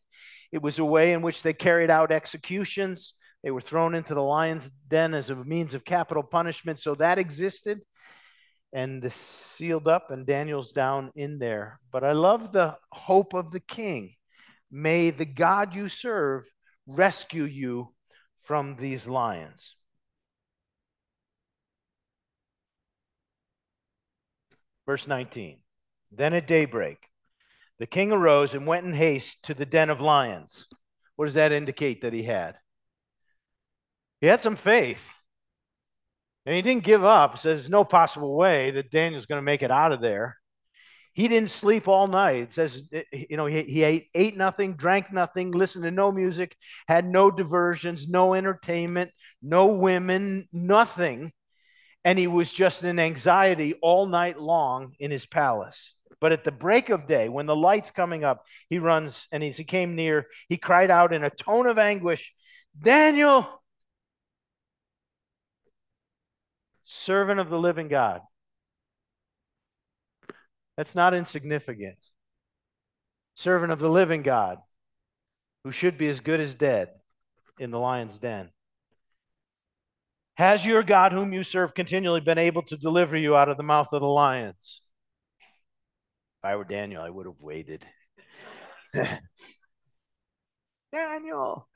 It 0.51 0.62
was 0.62 0.81
a 0.81 0.85
way 0.85 1.12
in 1.12 1.23
which 1.23 1.45
they 1.45 1.53
carried 1.53 1.90
out 1.90 2.11
executions. 2.11 3.14
They 3.42 3.50
were 3.50 3.61
thrown 3.61 3.94
into 3.94 4.14
the 4.14 4.22
lion's 4.22 4.70
den 4.88 5.14
as 5.14 5.31
a 5.31 5.37
means 5.37 5.74
of 5.74 5.85
capital 5.85 6.22
punishment. 6.22 6.79
So 6.79 6.94
that 6.96 7.18
existed. 7.18 7.81
And 8.72 9.03
this 9.03 9.14
sealed 9.14 9.88
up, 9.88 10.11
and 10.11 10.26
Daniel's 10.26 10.72
down 10.72 11.11
in 11.16 11.38
there. 11.38 11.81
But 11.90 12.05
I 12.05 12.12
love 12.12 12.53
the 12.53 12.76
hope 12.92 13.35
of 13.35 13.50
the 13.50 13.61
king. 13.61 14.14
May 14.70 15.11
the 15.11 15.24
God 15.24 15.74
you 15.74 15.88
serve 15.88 16.44
rescue 16.87 17.44
you 17.44 17.92
from 18.42 18.76
these 18.76 19.09
lions. 19.09 19.74
Verse 24.87 25.07
19 25.07 25.61
Then 26.12 26.35
at 26.35 26.46
daybreak, 26.46 26.98
the 27.79 27.87
king 27.87 28.12
arose 28.12 28.55
and 28.55 28.66
went 28.66 28.87
in 28.87 28.92
haste 28.92 29.42
to 29.44 29.55
the 29.55 29.66
den 29.66 29.90
of 29.90 30.00
lions. 30.00 30.66
What 31.16 31.26
does 31.26 31.35
that 31.35 31.53
indicate 31.53 32.03
that 32.03 32.12
he 32.12 32.22
had? 32.22 32.57
He 34.20 34.26
had 34.26 34.40
some 34.40 34.56
faith. 34.56 35.06
And 36.46 36.54
he 36.56 36.62
didn't 36.62 36.85
give 36.85 37.04
up. 37.04 37.37
Says 37.37 37.61
there's 37.61 37.70
no 37.70 37.85
possible 37.85 38.35
way 38.35 38.70
that 38.72 38.90
Daniel's 38.90 39.26
going 39.26 39.38
to 39.38 39.42
make 39.42 39.62
it 39.62 39.70
out 39.70 39.92
of 39.92 40.00
there. 40.00 40.37
He 41.12 41.28
didn't 41.28 41.50
sleep 41.50 41.88
all 41.88 42.06
night. 42.06 42.37
It 42.37 42.52
says, 42.52 42.88
eh, 42.92 43.02
eh, 43.12 43.24
you 43.30 43.37
know, 43.37 43.46
he, 43.46 43.62
he 43.64 43.83
ate, 43.83 44.09
ate 44.14 44.37
nothing, 44.37 44.74
drank 44.74 45.12
nothing, 45.12 45.50
listened 45.50 45.85
to 45.85 45.90
no 45.90 46.12
music, 46.12 46.56
had 46.87 47.04
no 47.04 47.30
diversions, 47.30 48.09
no 48.09 48.35
entertainment, 48.35 49.11
no 49.42 49.66
women, 49.66 50.48
nothing. 50.52 51.33
And 52.04 52.18
he 52.18 52.26
was 52.26 52.52
just 52.52 52.85
in 52.85 52.98
anxiety 52.98 53.74
all 53.83 54.06
night 54.06 54.40
long 54.40 54.94
in 54.98 55.11
his 55.11 55.26
palace. 55.26 55.94
But 56.20 56.33
at 56.33 56.44
the 56.44 56.52
break 56.52 56.90
of 56.90 57.09
day, 57.09 57.28
when 57.28 57.46
the 57.46 57.56
light's 57.56 57.90
coming 57.90 58.24
up, 58.24 58.44
he 58.68 58.78
runs 58.78 59.26
and 59.33 59.42
as 59.42 59.56
he 59.56 59.64
came 59.64 59.96
near, 59.96 60.26
he 60.48 60.56
cried 60.59 60.90
out 60.90 61.12
in 61.12 61.24
a 61.24 61.30
tone 61.30 61.66
of 61.66 61.78
anguish, 61.78 62.33
Daniel, 62.80 63.60
servant 66.90 67.38
of 67.38 67.48
the 67.48 67.59
living 67.59 67.88
God. 67.88 68.20
That's 70.76 70.94
not 70.94 71.14
insignificant. 71.14 71.96
Servant 73.35 73.72
of 73.72 73.79
the 73.79 73.88
living 73.88 74.22
God, 74.22 74.59
who 75.64 75.72
should 75.72 75.96
be 75.96 76.09
as 76.09 76.20
good 76.20 76.40
as 76.40 76.55
dead 76.55 76.90
in 77.59 77.70
the 77.70 77.79
lion's 77.79 78.18
den. 78.18 78.50
Has 80.35 80.66
your 80.66 80.83
God, 80.83 81.12
whom 81.12 81.33
you 81.33 81.42
serve, 81.42 81.74
continually 81.74 82.20
been 82.20 82.38
able 82.38 82.62
to 82.62 82.76
deliver 82.76 83.16
you 83.16 83.37
out 83.37 83.48
of 83.48 83.57
the 83.57 83.62
mouth 83.62 83.88
of 83.92 84.00
the 84.00 84.07
lions? 84.07 84.81
If 86.38 86.44
I 86.44 86.57
were 86.57 86.64
Daniel, 86.64 87.03
I 87.03 87.11
would 87.11 87.26
have 87.26 87.40
waited. 87.40 87.87
Daniel. 90.92 91.68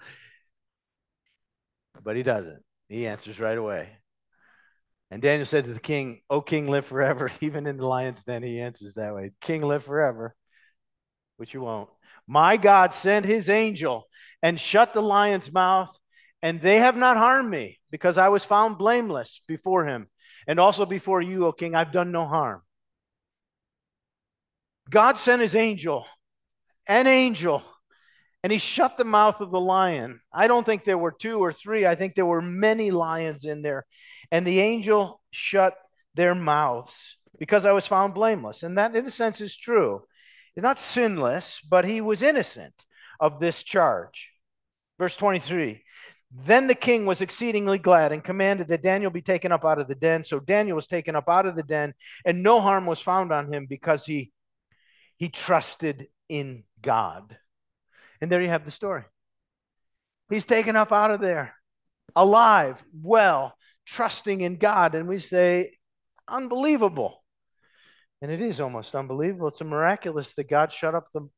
But 2.03 2.17
he 2.17 2.23
doesn't. 2.23 2.65
He 2.89 3.07
answers 3.07 3.39
right 3.39 3.59
away. 3.59 3.91
And 5.15 5.23
Daniel 5.23 5.47
said 5.47 5.63
to 5.67 5.73
the 5.73 5.79
king, 5.79 6.23
O 6.29 6.41
king, 6.41 6.69
live 6.69 6.87
forever. 6.87 7.31
Even 7.41 7.69
in 7.69 7.77
the 7.77 7.87
lion's 7.87 8.25
den, 8.25 8.43
he 8.43 8.61
answers 8.61 8.95
that 8.95 9.15
way 9.15 9.31
King, 9.41 9.63
live 9.63 9.85
forever. 9.85 10.35
which 11.37 11.55
you 11.55 11.61
won't. 11.61 11.89
My 12.27 12.57
God 12.57 12.93
sent 12.93 13.25
his 13.25 13.49
angel 13.49 14.09
and 14.43 14.59
shut 14.59 14.93
the 14.93 15.01
lion's 15.01 15.53
mouth, 15.53 15.97
and 16.43 16.61
they 16.61 16.81
have 16.81 16.97
not 16.97 17.17
harmed 17.17 17.49
me, 17.49 17.79
because 17.93 18.19
I 18.19 18.27
was 18.27 18.45
found 18.45 18.77
blameless 18.77 19.41
before 19.47 19.87
him. 19.87 20.09
And 20.49 20.59
also 20.59 20.85
before 20.85 21.23
you, 21.23 21.47
O 21.47 21.53
king, 21.53 21.77
I've 21.77 21.93
done 21.93 22.11
no 22.11 22.27
harm. 22.27 22.63
God 24.91 25.17
sent 25.17 25.43
his 25.43 25.55
angel, 25.55 26.07
an 26.89 27.07
angel, 27.07 27.63
and 28.43 28.51
he 28.51 28.59
shut 28.59 28.97
the 28.97 29.05
mouth 29.05 29.41
of 29.41 29.53
the 29.53 29.61
lion. 29.61 30.19
I 30.33 30.49
don't 30.49 30.67
think 30.67 30.83
there 30.83 30.99
were 30.99 31.13
two 31.13 31.39
or 31.39 31.53
three, 31.53 31.87
I 31.87 31.95
think 31.95 32.17
there 32.17 32.27
were 32.27 32.43
many 32.43 32.91
lions 32.91 33.45
in 33.45 33.63
there. 33.63 33.87
And 34.31 34.47
the 34.47 34.61
angel 34.61 35.21
shut 35.31 35.75
their 36.15 36.35
mouths 36.35 37.17
because 37.39 37.65
I 37.65 37.73
was 37.73 37.87
found 37.87 38.15
blameless. 38.15 38.63
And 38.63 38.79
that, 38.79 38.95
in 38.95 39.07
a 39.07 39.11
sense, 39.11 39.41
is 39.41 39.57
true. 39.57 40.03
He's 40.55 40.63
not 40.63 40.79
sinless, 40.79 41.61
but 41.69 41.85
he 41.85 42.01
was 42.01 42.23
innocent 42.23 42.75
of 43.21 43.41
this 43.41 43.63
charge. 43.63 44.31
Verse 44.99 45.17
23 45.17 45.83
Then 46.31 46.67
the 46.69 46.75
king 46.75 47.07
was 47.07 47.21
exceedingly 47.21 47.79
glad 47.79 48.13
and 48.13 48.23
commanded 48.23 48.69
that 48.69 48.83
Daniel 48.83 49.11
be 49.11 49.23
taken 49.23 49.51
up 49.51 49.65
out 49.65 49.81
of 49.81 49.89
the 49.89 49.95
den. 49.95 50.25
So 50.25 50.39
Daniel 50.39 50.77
was 50.77 50.87
taken 50.87 51.17
up 51.17 51.29
out 51.29 51.47
of 51.47 51.57
the 51.57 51.63
den, 51.63 51.95
and 52.25 52.43
no 52.43 52.61
harm 52.61 52.87
was 52.87 53.01
found 53.01 53.33
on 53.33 53.53
him 53.53 53.67
because 53.69 54.05
he, 54.05 54.33
he 55.17 55.29
trusted 55.29 56.07
in 56.29 56.65
God. 56.81 57.37
And 58.21 58.31
there 58.31 58.41
you 58.41 58.49
have 58.49 58.65
the 58.65 58.71
story. 58.71 59.03
He's 60.31 60.47
taken 60.47 60.77
up 60.77 60.93
out 60.93 61.11
of 61.11 61.21
there, 61.21 61.55
alive, 62.17 62.83
well, 62.95 63.55
trusting 63.87 64.41
in 64.41 64.57
God. 64.57 64.95
And 64.95 65.09
we 65.09 65.19
say, 65.19 65.73
unbelievable. 66.29 67.23
And 68.23 68.31
it 68.31 68.41
is 68.41 68.61
almost 68.61 68.95
unbelievable. 68.95 69.49
It's 69.49 69.61
a 69.61 69.65
miraculous 69.65 70.35
that 70.35 70.49
God 70.49 70.73
shut 70.73 70.95
up 70.95 71.09
the 71.13 71.29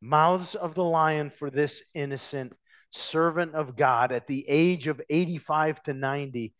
mouths 0.00 0.54
of 0.54 0.74
the 0.74 0.84
lion 0.84 1.30
for 1.30 1.50
this 1.50 1.82
innocent 1.94 2.54
servant 2.90 3.54
of 3.54 3.76
God 3.76 4.12
at 4.12 4.26
the 4.26 4.44
age 4.48 4.86
of 4.86 5.00
85 5.08 5.82
to 5.84 5.92
90, 5.92 6.54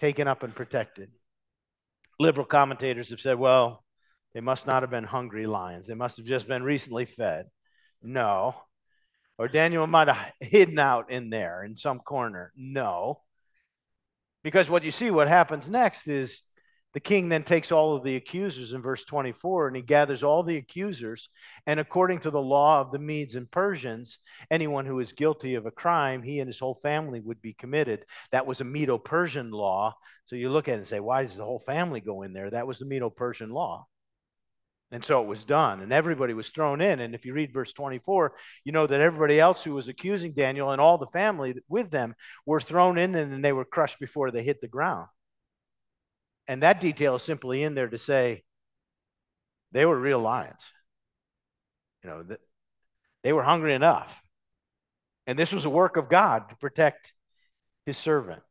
taken 0.00 0.28
up 0.28 0.42
and 0.42 0.54
protected. 0.54 1.10
Liberal 2.18 2.46
commentators 2.46 3.10
have 3.10 3.20
said, 3.20 3.38
well, 3.38 3.84
they 4.34 4.40
must 4.40 4.66
not 4.66 4.82
have 4.82 4.90
been 4.90 5.04
hungry 5.04 5.46
lions. 5.46 5.86
They 5.86 5.94
must 5.94 6.16
have 6.18 6.26
just 6.26 6.46
been 6.46 6.62
recently 6.62 7.06
fed. 7.06 7.46
No. 8.02 8.54
Or 9.38 9.48
Daniel 9.48 9.86
might 9.86 10.08
have 10.08 10.32
hidden 10.40 10.78
out 10.78 11.10
in 11.10 11.30
there 11.30 11.64
in 11.64 11.76
some 11.76 11.98
corner. 11.98 12.52
No. 12.56 13.20
Because 14.42 14.70
what 14.70 14.84
you 14.84 14.90
see, 14.90 15.10
what 15.10 15.28
happens 15.28 15.68
next 15.68 16.08
is 16.08 16.42
the 16.92 17.00
king 17.00 17.28
then 17.28 17.44
takes 17.44 17.70
all 17.70 17.94
of 17.94 18.02
the 18.02 18.16
accusers 18.16 18.72
in 18.72 18.82
verse 18.82 19.04
24 19.04 19.68
and 19.68 19.76
he 19.76 19.82
gathers 19.82 20.24
all 20.24 20.42
the 20.42 20.56
accusers. 20.56 21.28
And 21.66 21.78
according 21.78 22.20
to 22.20 22.30
the 22.30 22.40
law 22.40 22.80
of 22.80 22.90
the 22.90 22.98
Medes 22.98 23.36
and 23.36 23.50
Persians, 23.50 24.18
anyone 24.50 24.86
who 24.86 24.98
is 24.98 25.12
guilty 25.12 25.54
of 25.54 25.66
a 25.66 25.70
crime, 25.70 26.22
he 26.22 26.40
and 26.40 26.48
his 26.48 26.58
whole 26.58 26.74
family 26.74 27.20
would 27.20 27.40
be 27.40 27.52
committed. 27.52 28.04
That 28.32 28.46
was 28.46 28.60
a 28.60 28.64
Medo 28.64 28.98
Persian 28.98 29.50
law. 29.52 29.94
So 30.26 30.36
you 30.36 30.50
look 30.50 30.68
at 30.68 30.74
it 30.74 30.78
and 30.78 30.86
say, 30.86 31.00
why 31.00 31.22
does 31.22 31.36
the 31.36 31.44
whole 31.44 31.62
family 31.64 32.00
go 32.00 32.22
in 32.22 32.32
there? 32.32 32.50
That 32.50 32.66
was 32.66 32.78
the 32.78 32.86
Medo 32.86 33.10
Persian 33.10 33.50
law. 33.50 33.86
And 34.92 35.04
so 35.04 35.22
it 35.22 35.28
was 35.28 35.44
done, 35.44 35.82
and 35.82 35.92
everybody 35.92 36.34
was 36.34 36.48
thrown 36.48 36.80
in. 36.80 36.98
And 36.98 37.14
if 37.14 37.24
you 37.24 37.32
read 37.32 37.52
verse 37.52 37.72
24, 37.72 38.32
you 38.64 38.72
know 38.72 38.88
that 38.88 39.00
everybody 39.00 39.38
else 39.38 39.62
who 39.62 39.72
was 39.72 39.88
accusing 39.88 40.32
Daniel 40.32 40.72
and 40.72 40.80
all 40.80 40.98
the 40.98 41.06
family 41.06 41.54
with 41.68 41.90
them 41.92 42.16
were 42.44 42.60
thrown 42.60 42.98
in 42.98 43.14
and 43.14 43.32
then 43.32 43.40
they 43.40 43.52
were 43.52 43.64
crushed 43.64 44.00
before 44.00 44.32
they 44.32 44.42
hit 44.42 44.60
the 44.60 44.66
ground. 44.66 45.06
And 46.48 46.64
that 46.64 46.80
detail 46.80 47.14
is 47.14 47.22
simply 47.22 47.62
in 47.62 47.76
there 47.76 47.88
to 47.88 47.98
say 47.98 48.42
they 49.70 49.86
were 49.86 49.98
real 49.98 50.18
lions. 50.18 50.64
You 52.02 52.10
know, 52.10 52.22
that 52.24 52.40
they 53.22 53.32
were 53.32 53.44
hungry 53.44 53.74
enough. 53.74 54.20
And 55.28 55.38
this 55.38 55.52
was 55.52 55.64
a 55.64 55.70
work 55.70 55.96
of 55.96 56.08
God 56.08 56.48
to 56.48 56.56
protect 56.56 57.12
his 57.86 57.96
servant. 57.96 58.42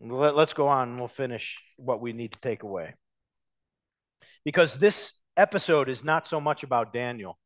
Let, 0.00 0.34
us 0.34 0.52
go 0.52 0.66
on 0.66 0.88
and 0.88 0.98
we'll 0.98 1.06
finish 1.06 1.62
what 1.76 2.00
we 2.00 2.12
need 2.12 2.32
to 2.32 2.40
take 2.40 2.64
away. 2.64 2.94
Because 4.44 4.74
this 4.74 5.12
episode 5.36 5.88
is 5.88 6.04
not 6.04 6.26
so 6.26 6.40
much 6.40 6.62
about 6.62 6.92
Daniel 6.92 7.38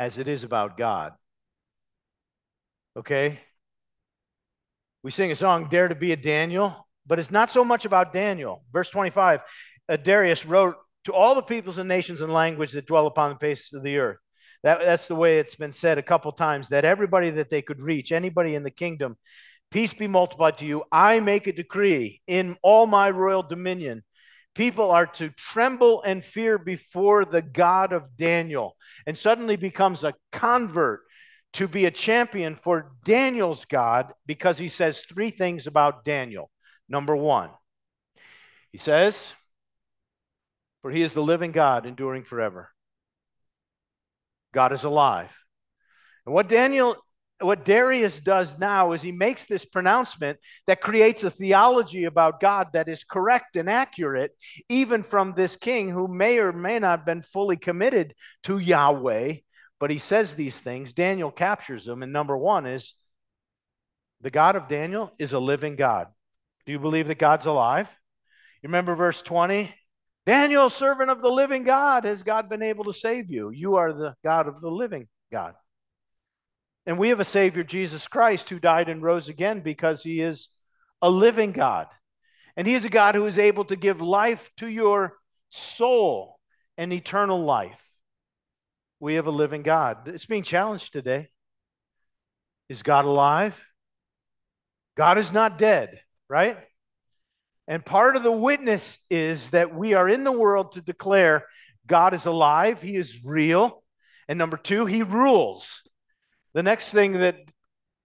as 0.00 0.18
it 0.18 0.28
is 0.28 0.44
about 0.44 0.76
God. 0.76 1.12
Okay? 2.96 3.38
We 5.02 5.10
sing 5.10 5.30
a 5.30 5.34
song, 5.34 5.68
Dare 5.68 5.88
to 5.88 5.94
be 5.94 6.12
a 6.12 6.16
Daniel. 6.16 6.84
But 7.06 7.18
it's 7.18 7.30
not 7.30 7.50
so 7.50 7.64
much 7.64 7.84
about 7.84 8.12
Daniel. 8.12 8.64
Verse 8.72 8.90
25 8.90 9.40
uh, 9.88 9.96
Darius 9.96 10.46
wrote 10.46 10.76
to 11.04 11.12
all 11.12 11.34
the 11.34 11.42
peoples 11.42 11.78
and 11.78 11.88
nations 11.88 12.20
and 12.20 12.32
language 12.32 12.72
that 12.72 12.86
dwell 12.86 13.06
upon 13.06 13.30
the 13.30 13.38
face 13.38 13.72
of 13.74 13.82
the 13.82 13.98
earth. 13.98 14.16
That, 14.62 14.80
that's 14.80 15.06
the 15.06 15.14
way 15.14 15.38
it's 15.38 15.56
been 15.56 15.72
said 15.72 15.98
a 15.98 16.02
couple 16.02 16.32
times 16.32 16.70
that 16.70 16.86
everybody 16.86 17.30
that 17.30 17.50
they 17.50 17.60
could 17.60 17.80
reach, 17.80 18.12
anybody 18.12 18.54
in 18.54 18.62
the 18.62 18.70
kingdom, 18.70 19.16
peace 19.70 19.92
be 19.92 20.06
multiplied 20.06 20.58
to 20.58 20.64
you. 20.64 20.84
I 20.90 21.20
make 21.20 21.46
a 21.46 21.52
decree 21.52 22.22
in 22.26 22.56
all 22.62 22.86
my 22.86 23.10
royal 23.10 23.42
dominion. 23.42 24.02
People 24.54 24.90
are 24.90 25.06
to 25.06 25.30
tremble 25.30 26.02
and 26.02 26.24
fear 26.24 26.58
before 26.58 27.24
the 27.24 27.42
God 27.42 27.92
of 27.92 28.16
Daniel 28.16 28.76
and 29.06 29.18
suddenly 29.18 29.56
becomes 29.56 30.04
a 30.04 30.14
convert 30.32 31.00
to 31.54 31.68
be 31.68 31.86
a 31.86 31.90
champion 31.90 32.56
for 32.56 32.92
Daniel's 33.04 33.64
God 33.64 34.12
because 34.26 34.58
he 34.58 34.68
says 34.68 35.04
three 35.08 35.30
things 35.30 35.66
about 35.66 36.04
Daniel. 36.04 36.50
Number 36.88 37.16
one, 37.16 37.50
he 38.70 38.78
says, 38.78 39.32
For 40.82 40.90
he 40.90 41.02
is 41.02 41.14
the 41.14 41.22
living 41.22 41.52
God, 41.52 41.86
enduring 41.86 42.24
forever. 42.24 42.70
God 44.52 44.72
is 44.72 44.84
alive. 44.84 45.30
And 46.26 46.34
what 46.34 46.48
Daniel, 46.48 46.96
what 47.44 47.64
Darius 47.64 48.20
does 48.20 48.58
now 48.58 48.92
is 48.92 49.02
he 49.02 49.12
makes 49.12 49.46
this 49.46 49.64
pronouncement 49.64 50.38
that 50.66 50.80
creates 50.80 51.24
a 51.24 51.30
theology 51.30 52.04
about 52.04 52.40
God 52.40 52.68
that 52.72 52.88
is 52.88 53.04
correct 53.04 53.56
and 53.56 53.68
accurate, 53.68 54.32
even 54.68 55.02
from 55.02 55.34
this 55.34 55.56
king 55.56 55.88
who 55.88 56.08
may 56.08 56.38
or 56.38 56.52
may 56.52 56.78
not 56.78 56.98
have 56.98 57.06
been 57.06 57.22
fully 57.22 57.56
committed 57.56 58.14
to 58.44 58.58
Yahweh. 58.58 59.36
But 59.80 59.90
he 59.90 59.98
says 59.98 60.34
these 60.34 60.60
things. 60.60 60.92
Daniel 60.92 61.30
captures 61.30 61.84
them. 61.84 62.02
And 62.02 62.12
number 62.12 62.36
one 62.36 62.66
is 62.66 62.94
the 64.20 64.30
God 64.30 64.56
of 64.56 64.68
Daniel 64.68 65.12
is 65.18 65.32
a 65.32 65.38
living 65.38 65.76
God. 65.76 66.08
Do 66.66 66.72
you 66.72 66.78
believe 66.78 67.08
that 67.08 67.18
God's 67.18 67.46
alive? 67.46 67.88
You 68.62 68.68
remember 68.68 68.94
verse 68.94 69.20
20? 69.20 69.74
Daniel, 70.26 70.70
servant 70.70 71.10
of 71.10 71.20
the 71.20 71.30
living 71.30 71.64
God, 71.64 72.04
has 72.04 72.22
God 72.22 72.48
been 72.48 72.62
able 72.62 72.84
to 72.84 72.94
save 72.94 73.30
you? 73.30 73.50
You 73.50 73.76
are 73.76 73.92
the 73.92 74.14
God 74.24 74.48
of 74.48 74.62
the 74.62 74.70
living 74.70 75.08
God. 75.30 75.54
And 76.86 76.98
we 76.98 77.08
have 77.08 77.20
a 77.20 77.24
Savior, 77.24 77.64
Jesus 77.64 78.06
Christ, 78.08 78.50
who 78.50 78.58
died 78.58 78.88
and 78.88 79.02
rose 79.02 79.28
again 79.28 79.60
because 79.60 80.02
he 80.02 80.20
is 80.20 80.48
a 81.00 81.10
living 81.10 81.52
God. 81.52 81.86
And 82.56 82.66
he 82.66 82.74
is 82.74 82.84
a 82.84 82.90
God 82.90 83.14
who 83.14 83.26
is 83.26 83.38
able 83.38 83.64
to 83.66 83.76
give 83.76 84.00
life 84.00 84.50
to 84.58 84.68
your 84.68 85.14
soul 85.50 86.38
and 86.76 86.92
eternal 86.92 87.42
life. 87.44 87.80
We 89.00 89.14
have 89.14 89.26
a 89.26 89.32
living 89.32 89.62
God. 89.62 90.08
It's 90.08 90.26
being 90.26 90.42
challenged 90.42 90.92
today. 90.92 91.28
Is 92.68 92.82
God 92.82 93.04
alive? 93.04 93.62
God 94.96 95.18
is 95.18 95.32
not 95.32 95.58
dead 95.58 96.00
right? 96.28 96.56
And 97.66 97.84
part 97.84 98.16
of 98.16 98.22
the 98.22 98.32
witness 98.32 98.98
is 99.08 99.50
that 99.50 99.74
we 99.74 99.94
are 99.94 100.08
in 100.08 100.24
the 100.24 100.32
world 100.32 100.72
to 100.72 100.80
declare 100.80 101.46
God 101.86 102.14
is 102.14 102.26
alive, 102.26 102.82
He 102.82 102.96
is 102.96 103.24
real. 103.24 103.82
And 104.28 104.38
number 104.38 104.56
two, 104.56 104.86
He 104.86 105.02
rules. 105.02 105.82
The 106.54 106.62
next 106.62 106.90
thing 106.90 107.12
that 107.14 107.36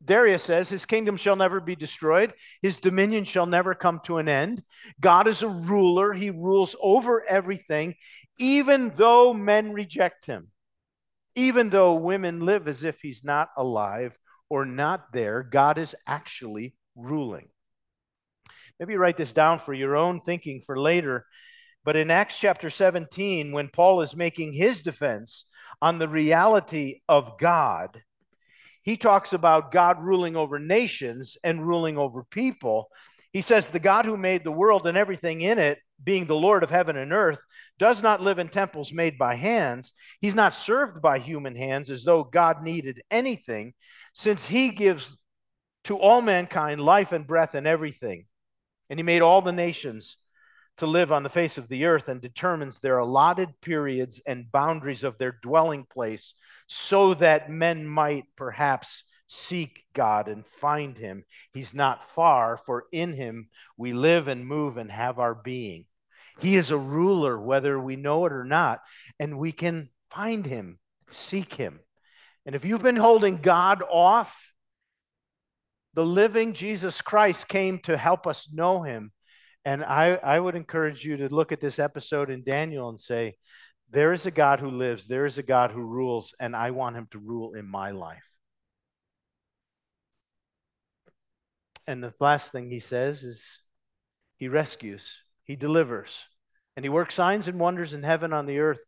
Darius 0.03 0.43
says, 0.43 0.69
His 0.69 0.85
kingdom 0.85 1.17
shall 1.17 1.35
never 1.35 1.59
be 1.59 1.75
destroyed, 1.75 2.33
His 2.61 2.77
dominion 2.77 3.25
shall 3.25 3.45
never 3.45 3.73
come 3.75 4.01
to 4.05 4.17
an 4.17 4.27
end. 4.27 4.63
God 4.99 5.27
is 5.27 5.43
a 5.43 5.47
ruler, 5.47 6.13
He 6.13 6.29
rules 6.29 6.75
over 6.81 7.23
everything, 7.27 7.95
even 8.37 8.91
though 8.95 9.33
men 9.33 9.73
reject 9.73 10.25
Him, 10.25 10.47
even 11.35 11.69
though 11.69 11.93
women 11.93 12.41
live 12.41 12.67
as 12.67 12.83
if 12.83 12.99
He's 13.01 13.23
not 13.23 13.49
alive 13.55 14.17
or 14.49 14.65
not 14.65 15.13
there. 15.13 15.43
God 15.43 15.77
is 15.77 15.95
actually 16.07 16.75
ruling. 16.95 17.49
Maybe 18.79 18.95
write 18.95 19.17
this 19.17 19.33
down 19.33 19.59
for 19.59 19.73
your 19.73 19.95
own 19.95 20.21
thinking 20.21 20.61
for 20.65 20.79
later. 20.79 21.25
But 21.83 21.95
in 21.95 22.11
Acts 22.11 22.37
chapter 22.37 22.69
17, 22.69 23.51
when 23.51 23.67
Paul 23.69 24.01
is 24.01 24.15
making 24.15 24.53
his 24.53 24.81
defense 24.81 25.45
on 25.81 25.99
the 25.99 26.07
reality 26.07 27.01
of 27.07 27.37
God, 27.37 28.01
he 28.89 28.97
talks 28.97 29.33
about 29.33 29.71
God 29.71 30.01
ruling 30.01 30.35
over 30.35 30.57
nations 30.57 31.37
and 31.43 31.67
ruling 31.67 31.95
over 31.95 32.23
people. 32.23 32.89
He 33.31 33.41
says, 33.41 33.67
The 33.67 33.79
God 33.79 34.05
who 34.05 34.17
made 34.17 34.43
the 34.43 34.51
world 34.51 34.87
and 34.87 34.97
everything 34.97 35.41
in 35.41 35.59
it, 35.59 35.77
being 36.03 36.25
the 36.25 36.35
Lord 36.35 36.63
of 36.63 36.71
heaven 36.71 36.97
and 36.97 37.13
earth, 37.13 37.39
does 37.77 38.01
not 38.01 38.19
live 38.21 38.39
in 38.39 38.49
temples 38.49 38.91
made 38.91 39.19
by 39.19 39.35
hands. 39.35 39.91
He's 40.21 40.33
not 40.33 40.55
served 40.55 41.03
by 41.03 41.19
human 41.19 41.55
hands 41.55 41.91
as 41.91 42.03
though 42.03 42.23
God 42.23 42.63
needed 42.63 43.03
anything, 43.11 43.75
since 44.13 44.43
he 44.43 44.69
gives 44.69 45.15
to 45.83 45.95
all 45.95 46.23
mankind 46.23 46.81
life 46.81 47.11
and 47.11 47.27
breath 47.27 47.53
and 47.53 47.67
everything 47.67 48.25
and 48.89 48.97
he 48.97 49.03
made 49.03 49.21
all 49.21 49.41
the 49.41 49.51
nations 49.51 50.17
to 50.79 50.87
live 50.87 51.11
on 51.11 51.23
the 51.23 51.29
face 51.29 51.57
of 51.57 51.67
the 51.67 51.85
earth 51.85 52.07
and 52.07 52.21
determines 52.21 52.79
their 52.79 52.97
allotted 52.97 53.49
periods 53.61 54.21
and 54.25 54.51
boundaries 54.51 55.03
of 55.03 55.17
their 55.17 55.37
dwelling 55.41 55.85
place 55.85 56.33
so 56.67 57.13
that 57.15 57.49
men 57.49 57.87
might 57.87 58.25
perhaps 58.35 59.03
seek 59.27 59.83
God 59.93 60.27
and 60.27 60.45
find 60.45 60.97
him. 60.97 61.23
He's 61.53 61.73
not 61.73 62.11
far, 62.11 62.57
for 62.65 62.85
in 62.91 63.13
him 63.13 63.49
we 63.77 63.93
live 63.93 64.27
and 64.27 64.45
move 64.45 64.77
and 64.77 64.91
have 64.91 65.19
our 65.19 65.35
being. 65.35 65.85
He 66.39 66.55
is 66.55 66.71
a 66.71 66.77
ruler, 66.77 67.39
whether 67.39 67.79
we 67.79 67.95
know 67.95 68.25
it 68.25 68.31
or 68.31 68.43
not, 68.43 68.81
and 69.19 69.37
we 69.37 69.51
can 69.51 69.89
find 70.09 70.45
him, 70.45 70.79
seek 71.09 71.53
him. 71.53 71.79
And 72.45 72.55
if 72.55 72.65
you've 72.65 72.81
been 72.81 72.95
holding 72.95 73.37
God 73.37 73.83
off, 73.83 74.35
the 75.93 76.05
living 76.05 76.53
Jesus 76.53 77.01
Christ 77.01 77.47
came 77.47 77.79
to 77.79 77.97
help 77.97 78.25
us 78.25 78.47
know 78.51 78.83
him. 78.83 79.11
And 79.65 79.83
I, 79.83 80.15
I 80.15 80.39
would 80.39 80.55
encourage 80.55 81.03
you 81.03 81.17
to 81.17 81.33
look 81.33 81.51
at 81.51 81.61
this 81.61 81.79
episode 81.79 82.29
in 82.29 82.43
Daniel 82.43 82.89
and 82.89 82.99
say, 82.99 83.35
There 83.89 84.13
is 84.13 84.25
a 84.25 84.31
God 84.31 84.59
who 84.59 84.71
lives, 84.71 85.07
there 85.07 85.25
is 85.25 85.37
a 85.37 85.43
God 85.43 85.71
who 85.71 85.81
rules, 85.81 86.33
and 86.39 86.55
I 86.55 86.71
want 86.71 86.95
him 86.95 87.07
to 87.11 87.19
rule 87.19 87.53
in 87.53 87.67
my 87.67 87.91
life. 87.91 88.23
And 91.87 92.03
the 92.03 92.13
last 92.19 92.51
thing 92.51 92.69
he 92.69 92.79
says 92.79 93.23
is, 93.23 93.59
He 94.37 94.47
rescues, 94.47 95.15
He 95.43 95.55
delivers, 95.55 96.11
and 96.75 96.85
He 96.85 96.89
works 96.89 97.15
signs 97.15 97.47
and 97.47 97.59
wonders 97.59 97.93
in 97.93 98.03
heaven 98.03 98.31
on 98.31 98.45
the 98.45 98.59
earth. 98.59 98.79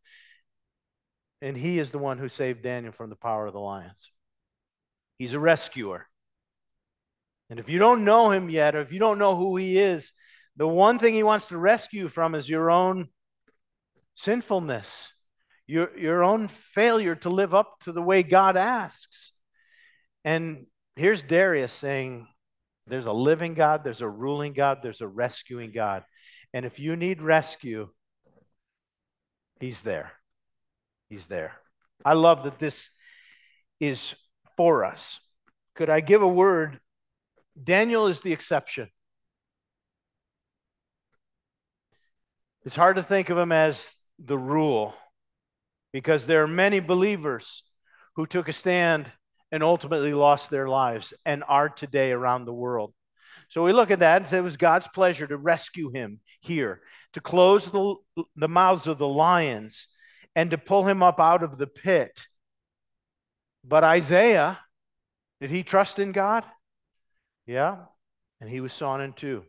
And 1.42 1.56
He 1.56 1.78
is 1.78 1.90
the 1.90 1.98
one 1.98 2.18
who 2.18 2.28
saved 2.28 2.62
Daniel 2.62 2.92
from 2.92 3.10
the 3.10 3.16
power 3.16 3.46
of 3.46 3.52
the 3.52 3.60
lions. 3.60 4.10
He's 5.18 5.34
a 5.34 5.38
rescuer. 5.38 6.06
And 7.50 7.60
if 7.60 7.68
you 7.68 7.78
don't 7.78 8.04
know 8.04 8.30
him 8.30 8.48
yet, 8.48 8.74
or 8.74 8.80
if 8.80 8.92
you 8.92 8.98
don't 8.98 9.18
know 9.18 9.36
who 9.36 9.56
he 9.56 9.78
is, 9.78 10.10
the 10.56 10.68
one 10.68 10.98
thing 10.98 11.14
he 11.14 11.22
wants 11.22 11.46
to 11.48 11.58
rescue 11.58 12.08
from 12.08 12.34
is 12.34 12.48
your 12.48 12.70
own 12.70 13.08
sinfulness, 14.14 15.10
your, 15.66 15.96
your 15.98 16.22
own 16.22 16.48
failure 16.48 17.14
to 17.16 17.30
live 17.30 17.54
up 17.54 17.78
to 17.80 17.92
the 17.92 18.02
way 18.02 18.22
God 18.22 18.56
asks. 18.56 19.32
And 20.24 20.66
here's 20.96 21.22
Darius 21.22 21.72
saying, 21.72 22.28
There's 22.86 23.06
a 23.06 23.12
living 23.12 23.54
God, 23.54 23.82
there's 23.84 24.02
a 24.02 24.08
ruling 24.08 24.52
God, 24.52 24.78
there's 24.82 25.00
a 25.00 25.08
rescuing 25.08 25.72
God. 25.72 26.04
And 26.52 26.66
if 26.66 26.78
you 26.78 26.96
need 26.96 27.22
rescue, 27.22 27.88
he's 29.58 29.80
there. 29.80 30.12
He's 31.08 31.26
there. 31.26 31.52
I 32.04 32.12
love 32.12 32.44
that 32.44 32.58
this 32.58 32.88
is 33.80 34.14
for 34.56 34.84
us. 34.84 35.18
Could 35.74 35.88
I 35.88 36.00
give 36.00 36.20
a 36.20 36.28
word 36.28 36.78
Daniel 37.62 38.06
is 38.06 38.20
the 38.20 38.32
exception. 38.32 38.88
It's 42.64 42.76
hard 42.76 42.96
to 42.96 43.02
think 43.02 43.28
of 43.28 43.38
him 43.38 43.50
as 43.50 43.94
the 44.18 44.38
rule 44.38 44.94
because 45.92 46.26
there 46.26 46.44
are 46.44 46.48
many 46.48 46.78
believers 46.78 47.64
who 48.14 48.24
took 48.26 48.48
a 48.48 48.52
stand 48.52 49.10
and 49.50 49.62
ultimately 49.62 50.14
lost 50.14 50.48
their 50.48 50.68
lives 50.68 51.12
and 51.26 51.42
are 51.48 51.68
today 51.68 52.12
around 52.12 52.44
the 52.44 52.52
world. 52.52 52.94
So 53.48 53.64
we 53.64 53.72
look 53.72 53.90
at 53.90 53.98
that 53.98 54.22
and 54.22 54.30
say 54.30 54.38
it 54.38 54.42
was 54.42 54.56
God's 54.56 54.88
pleasure 54.88 55.26
to 55.26 55.36
rescue 55.36 55.90
him 55.90 56.20
here, 56.40 56.80
to 57.14 57.20
close 57.20 57.70
the, 57.70 57.96
the 58.36 58.48
mouths 58.48 58.86
of 58.86 58.98
the 58.98 59.08
lions 59.08 59.86
and 60.34 60.50
to 60.50 60.58
pull 60.58 60.86
him 60.86 61.02
up 61.02 61.20
out 61.20 61.42
of 61.42 61.58
the 61.58 61.66
pit. 61.66 62.26
But 63.64 63.84
Isaiah, 63.84 64.58
did 65.40 65.50
he 65.50 65.64
trust 65.64 65.98
in 65.98 66.12
God? 66.12 66.44
Yeah, 67.46 67.76
and 68.40 68.48
he 68.48 68.60
was 68.60 68.72
sawn 68.72 69.00
in 69.00 69.12
two. 69.12 69.42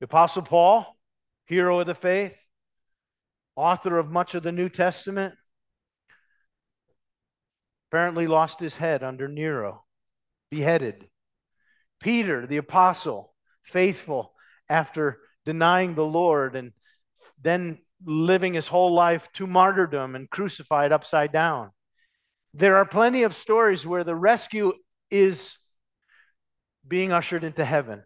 The 0.00 0.04
Apostle 0.04 0.42
Paul, 0.42 0.93
hero 1.46 1.80
of 1.80 1.86
the 1.86 1.94
faith, 1.94 2.34
author 3.56 3.98
of 3.98 4.10
much 4.10 4.34
of 4.34 4.42
the 4.42 4.52
New 4.52 4.68
Testament, 4.68 5.34
apparently 7.90 8.26
lost 8.26 8.60
his 8.60 8.76
head 8.76 9.02
under 9.02 9.28
Nero, 9.28 9.84
beheaded. 10.50 11.08
Peter, 12.00 12.46
the 12.46 12.56
apostle, 12.56 13.34
faithful 13.62 14.32
after 14.68 15.20
denying 15.44 15.94
the 15.94 16.04
Lord 16.04 16.56
and 16.56 16.72
then 17.40 17.78
living 18.04 18.54
his 18.54 18.66
whole 18.66 18.92
life 18.92 19.28
to 19.34 19.46
martyrdom 19.46 20.14
and 20.14 20.28
crucified 20.28 20.92
upside 20.92 21.32
down. 21.32 21.70
There 22.52 22.76
are 22.76 22.84
plenty 22.84 23.22
of 23.22 23.34
stories 23.34 23.86
where 23.86 24.04
the 24.04 24.14
rescue 24.14 24.72
is 25.10 25.56
being 26.86 27.12
ushered 27.12 27.44
into 27.44 27.64
heaven. 27.64 28.04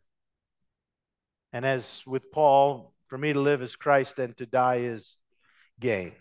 And 1.53 1.65
as 1.65 2.03
with 2.07 2.31
Paul, 2.31 2.95
for 3.09 3.19
me 3.19 3.33
to 3.33 3.41
live 3.41 3.63
is 3.63 3.77
Christ 3.77 4.19
and 4.19 4.37
to 4.37 4.47
die 4.47 4.81
is 4.81 5.17
gain. 5.81 6.13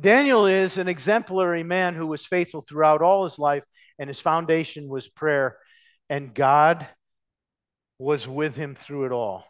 Daniel 0.00 0.46
is 0.46 0.78
an 0.78 0.88
exemplary 0.88 1.62
man 1.62 1.94
who 1.94 2.06
was 2.06 2.24
faithful 2.24 2.62
throughout 2.62 3.02
all 3.02 3.24
his 3.24 3.38
life, 3.38 3.64
and 3.98 4.08
his 4.08 4.20
foundation 4.20 4.88
was 4.88 5.08
prayer, 5.08 5.56
and 6.08 6.34
God 6.34 6.86
was 7.98 8.26
with 8.26 8.54
him 8.54 8.74
through 8.74 9.06
it 9.06 9.12
all. 9.12 9.44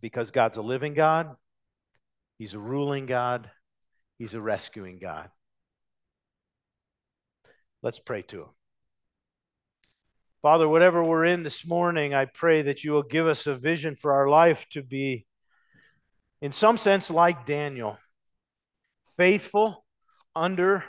Because 0.00 0.30
God's 0.30 0.56
a 0.56 0.62
living 0.62 0.94
God, 0.94 1.34
He's 2.38 2.54
a 2.54 2.58
ruling 2.58 3.06
God, 3.06 3.50
He's 4.18 4.34
a 4.34 4.40
rescuing 4.40 4.98
God. 4.98 5.30
Let's 7.82 7.98
pray 7.98 8.22
to 8.22 8.42
Him. 8.42 8.48
Father, 10.44 10.68
whatever 10.68 11.02
we're 11.02 11.24
in 11.24 11.42
this 11.42 11.66
morning, 11.66 12.12
I 12.12 12.26
pray 12.26 12.60
that 12.60 12.84
you 12.84 12.92
will 12.92 13.02
give 13.02 13.26
us 13.26 13.46
a 13.46 13.54
vision 13.54 13.96
for 13.96 14.12
our 14.12 14.28
life 14.28 14.66
to 14.72 14.82
be, 14.82 15.24
in 16.42 16.52
some 16.52 16.76
sense, 16.76 17.08
like 17.08 17.46
Daniel, 17.46 17.98
faithful 19.16 19.86
under 20.36 20.84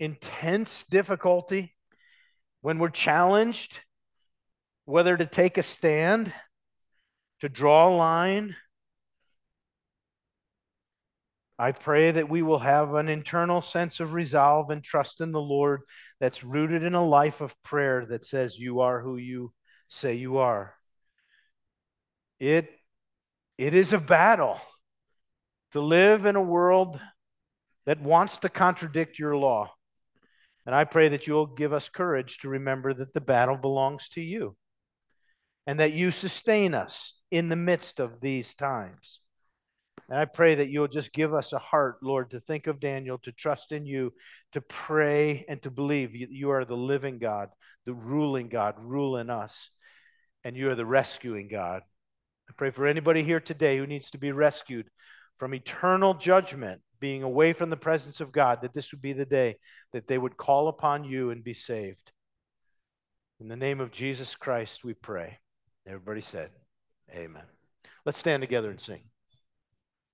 intense 0.00 0.84
difficulty, 0.90 1.76
when 2.60 2.80
we're 2.80 2.88
challenged, 2.88 3.78
whether 4.84 5.16
to 5.16 5.26
take 5.26 5.58
a 5.58 5.62
stand, 5.62 6.34
to 7.42 7.48
draw 7.48 7.86
a 7.86 7.94
line, 7.94 8.56
I 11.58 11.72
pray 11.72 12.10
that 12.10 12.28
we 12.28 12.42
will 12.42 12.58
have 12.58 12.94
an 12.94 13.08
internal 13.08 13.62
sense 13.62 14.00
of 14.00 14.12
resolve 14.12 14.70
and 14.70 14.82
trust 14.82 15.20
in 15.20 15.32
the 15.32 15.40
Lord 15.40 15.82
that's 16.20 16.44
rooted 16.44 16.82
in 16.82 16.94
a 16.94 17.06
life 17.06 17.40
of 17.40 17.54
prayer 17.62 18.04
that 18.10 18.26
says, 18.26 18.58
You 18.58 18.80
are 18.80 19.00
who 19.00 19.16
you 19.16 19.52
say 19.88 20.14
you 20.14 20.38
are. 20.38 20.74
It, 22.38 22.70
it 23.56 23.74
is 23.74 23.94
a 23.94 23.98
battle 23.98 24.60
to 25.72 25.80
live 25.80 26.26
in 26.26 26.36
a 26.36 26.42
world 26.42 27.00
that 27.86 28.02
wants 28.02 28.38
to 28.38 28.48
contradict 28.50 29.18
your 29.18 29.36
law. 29.36 29.72
And 30.66 30.74
I 30.74 30.84
pray 30.84 31.08
that 31.08 31.26
you'll 31.26 31.46
give 31.46 31.72
us 31.72 31.88
courage 31.88 32.38
to 32.38 32.48
remember 32.48 32.92
that 32.92 33.14
the 33.14 33.20
battle 33.20 33.56
belongs 33.56 34.08
to 34.10 34.20
you 34.20 34.56
and 35.66 35.80
that 35.80 35.92
you 35.92 36.10
sustain 36.10 36.74
us 36.74 37.14
in 37.30 37.48
the 37.48 37.56
midst 37.56 37.98
of 38.00 38.20
these 38.20 38.54
times. 38.54 39.20
And 40.08 40.18
I 40.18 40.24
pray 40.24 40.56
that 40.56 40.68
you'll 40.68 40.88
just 40.88 41.12
give 41.12 41.34
us 41.34 41.52
a 41.52 41.58
heart, 41.58 41.98
Lord, 42.02 42.30
to 42.30 42.40
think 42.40 42.66
of 42.66 42.80
Daniel, 42.80 43.18
to 43.18 43.32
trust 43.32 43.72
in 43.72 43.86
you, 43.86 44.12
to 44.52 44.60
pray 44.60 45.44
and 45.48 45.60
to 45.62 45.70
believe 45.70 46.14
you 46.14 46.50
are 46.50 46.64
the 46.64 46.76
living 46.76 47.18
God, 47.18 47.48
the 47.86 47.94
ruling 47.94 48.48
God, 48.48 48.76
rule 48.78 49.16
in 49.16 49.30
us, 49.30 49.70
and 50.44 50.56
you 50.56 50.70
are 50.70 50.76
the 50.76 50.86
rescuing 50.86 51.48
God. 51.48 51.82
I 52.48 52.52
pray 52.56 52.70
for 52.70 52.86
anybody 52.86 53.24
here 53.24 53.40
today 53.40 53.78
who 53.78 53.86
needs 53.86 54.10
to 54.10 54.18
be 54.18 54.30
rescued 54.30 54.86
from 55.38 55.54
eternal 55.54 56.14
judgment, 56.14 56.80
being 57.00 57.22
away 57.22 57.52
from 57.52 57.70
the 57.70 57.76
presence 57.76 58.20
of 58.20 58.32
God, 58.32 58.60
that 58.62 58.74
this 58.74 58.92
would 58.92 59.02
be 59.02 59.12
the 59.12 59.26
day 59.26 59.56
that 59.92 60.06
they 60.06 60.18
would 60.18 60.36
call 60.36 60.68
upon 60.68 61.04
you 61.04 61.30
and 61.30 61.42
be 61.42 61.54
saved. 61.54 62.12
In 63.40 63.48
the 63.48 63.56
name 63.56 63.80
of 63.80 63.90
Jesus 63.90 64.34
Christ, 64.34 64.84
we 64.84 64.94
pray. 64.94 65.38
Everybody 65.86 66.22
said, 66.22 66.50
Amen. 67.10 67.42
Let's 68.04 68.18
stand 68.18 68.40
together 68.40 68.70
and 68.70 68.80
sing. 68.80 69.02